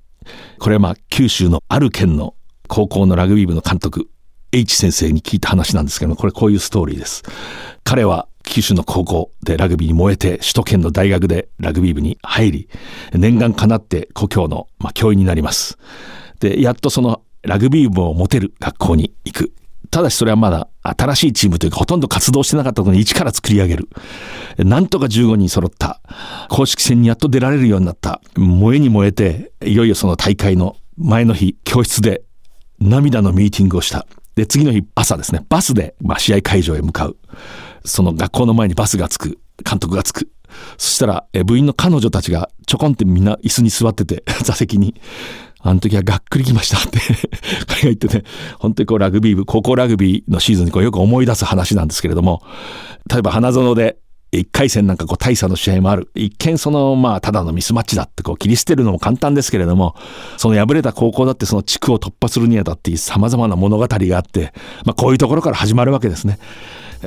[0.59, 2.35] これはまあ九州のある県の
[2.69, 4.09] 高校のラグビー部の監督、
[4.53, 7.23] H 先生に聞いた話なんですけども、これこういうストーリーです。
[7.85, 12.69] 彼は九州の高校でラグビーに燃えて、首都圏の大学でラグビー部に入り、
[13.13, 15.79] 念願かなって故郷の、まあ、教員になります。
[16.41, 19.53] で、やっとそのラグビー部を持てる学校に行く。
[19.93, 23.89] ただしそれはまだ新しいチームというかほとんど活動してなかったのに一から作り上げる。
[24.57, 26.01] なんとか15人揃った。
[26.49, 28.23] 公式戦にやっと出られるようになった。
[28.35, 32.23] 燃えに燃えて、いよいよその大会の前の日、教室で
[32.81, 34.07] 涙のミーティングをした。
[34.35, 37.19] で、次の日朝ですね、バスで、まあ、試合会場へ向かう。
[37.85, 39.39] その学校の前にバスが着く。
[39.63, 40.33] 監督が着く。
[40.79, 44.95] そしたら、部員の彼女たちがちょこんってみんな椅子に座ってて、座席に。
[45.63, 46.99] あの時はがっくりきましたって
[47.67, 48.25] 彼が言ってね、
[48.59, 52.43] 本当にこうラグビー部、高校ラグビーのシーズンにこうよく思い出す話なんですけれども、
[53.09, 53.97] 例えば花園で
[54.33, 56.11] 一回戦なんかこう大差の試合もある。
[56.15, 59.95] 一見そのまあただのミスマッチだってこう切り捨てるのも簡単ですけれども、
[60.39, 64.55] その敗れた高校だってその地区を突破するにあたって様々な物語があって、
[64.87, 66.39] まあこういうところから始まるわけですね。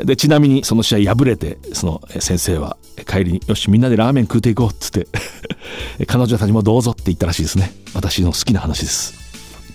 [0.03, 2.77] で、ちなみにその試合敗れて、その先生は
[3.07, 5.07] 帰りに、よしみんなでラーメン食うていこうっつって、
[6.07, 7.73] 彼女たちもどうぞって言ったらしいですね。
[7.93, 9.13] 私の好きな話です。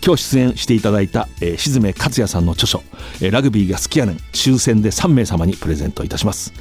[0.05, 2.83] 今日出演していただいた、えー、静め克也さんの著書、
[3.21, 6.53] えーラグビーが好きやねん抽選で3名様にプレゼントいたします。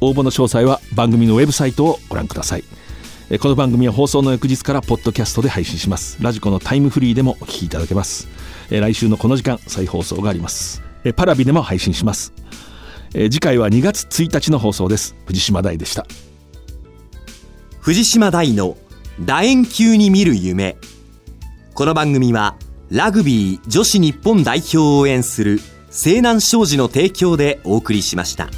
[0.00, 2.64] 応募の詳細は番組のウェブサイトをご覧ください。
[3.30, 6.18] えーこの番組は放送の翌日からポッドキャストで配信します。
[6.20, 8.28] ラジコのタイムフリーでもお聞きいただけます。
[8.70, 10.82] えー来週のこの時間再放送があります。
[11.04, 12.32] えーパラビでも配信します。
[13.14, 15.16] えー次回は2月1日の放送です。
[15.26, 16.06] 藤島大でした。
[17.80, 18.76] 藤島大の
[19.24, 20.76] 楕円球に見る夢。
[21.74, 22.56] この番組は
[22.90, 28.48] ラグビー女子日本代表を応援する西南商事の提供でお送りしました。